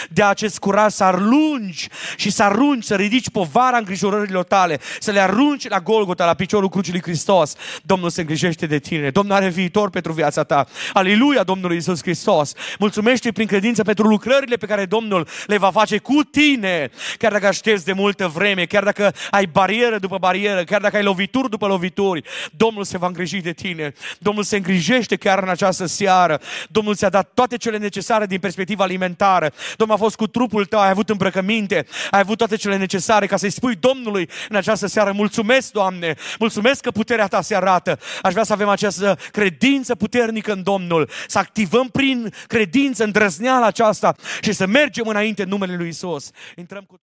dea 0.10 0.30
acest 0.30 0.60
curaj 0.60 0.92
să 0.92 1.04
arunci 1.04 1.88
și 2.16 2.30
să 2.30 2.44
arunci, 2.44 2.84
să 2.84 2.96
ridici 2.96 3.30
povara 3.30 3.78
îngrijorărilor 3.78 4.44
tale, 4.44 4.80
să 5.00 5.12
le 5.12 5.20
arunci 5.20 5.68
la 5.68 5.80
Golgota, 5.80 6.26
la 6.26 6.34
piciorul 6.34 6.70
crucii 6.70 6.92
lui 6.92 7.02
Hristos. 7.02 7.54
Domnul 7.84 8.10
se 8.10 8.22
îngrijește 8.22 8.66
de 8.66 8.80
tine, 8.80 9.10
Domnul 9.10 9.36
are 9.36 9.50
viitor 9.50 9.90
pentru 9.90 10.12
viața 10.12 10.43
viața 10.44 10.64
ta. 10.64 10.68
Aleluia 10.94 11.44
Domnului 11.44 11.78
Isus 11.78 12.02
Hristos. 12.02 12.54
Mulțumește 12.80 13.32
prin 13.32 13.48
credință 13.48 13.84
pentru 13.84 14.08
lucrările 14.08 14.56
pe 14.56 14.66
care 14.66 14.86
Domnul 14.86 15.28
le 15.46 15.58
va 15.58 15.72
face 15.72 15.98
cu 15.98 16.24
tine. 16.32 16.90
Chiar 17.18 17.32
dacă 17.32 17.48
aștepți 17.48 17.86
de 17.86 17.94
multă 17.94 18.28
vreme, 18.28 18.66
chiar 18.66 18.84
dacă 18.84 19.14
ai 19.30 19.46
barieră 19.46 19.98
după 19.98 20.18
barieră, 20.18 20.64
chiar 20.64 20.82
dacă 20.82 20.96
ai 20.96 21.04
lovituri 21.04 21.50
după 21.50 21.68
lovituri, 21.68 22.22
Domnul 22.52 22.84
se 22.84 22.98
va 22.98 23.08
îngriji 23.08 23.42
de 23.42 23.52
tine. 23.52 23.94
Domnul 24.20 24.44
se 24.44 24.56
îngrijește 24.56 25.16
chiar 25.16 25.44
în 25.44 25.50
această 25.50 25.86
seară. 25.86 26.40
Domnul 26.70 26.96
ți-a 26.96 27.10
dat 27.10 27.32
toate 27.34 27.58
cele 27.58 27.78
necesare 27.78 28.26
din 28.26 28.40
perspectiva 28.40 28.84
alimentară. 28.84 29.52
Domnul 29.78 29.96
a 29.96 30.00
fost 30.00 30.16
cu 30.16 30.28
trupul 30.28 30.66
tău, 30.66 30.80
ai 30.80 30.90
avut 30.90 31.10
îmbrăcăminte, 31.10 31.86
ai 32.12 32.20
avut 32.20 32.38
toate 32.38 32.56
cele 32.56 32.78
necesare 32.78 33.26
ca 33.26 33.38
să-i 33.38 33.50
spui 33.50 33.76
Domnului 33.76 34.30
în 34.50 34.56
această 34.56 34.88
seară, 34.88 35.12
mulțumesc, 35.12 35.72
Doamne, 35.72 36.16
mulțumesc 36.40 36.82
că 36.82 36.92
puterea 36.92 37.28
ta 37.28 37.42
se 37.42 37.56
arată. 37.56 38.00
Aș 38.22 38.32
vrea 38.32 38.44
să 38.44 38.54
avem 38.54 38.70
această 38.70 39.18
credință 39.32 39.96
puternică 39.96 40.23
în 40.30 40.64
Domnul, 40.64 41.10
să 41.28 41.38
activăm 41.38 41.88
prin 41.88 42.34
credință 42.48 43.04
îndrăzneala 43.04 43.66
aceasta 43.66 44.16
și 44.42 44.52
să 44.52 44.66
mergem 44.66 45.08
înainte 45.08 45.44
în 45.44 45.50
numele 45.50 45.76
Lui 45.76 45.88
Isus. 45.88 46.30
Intrăm 46.56 46.84
cu 46.84 47.03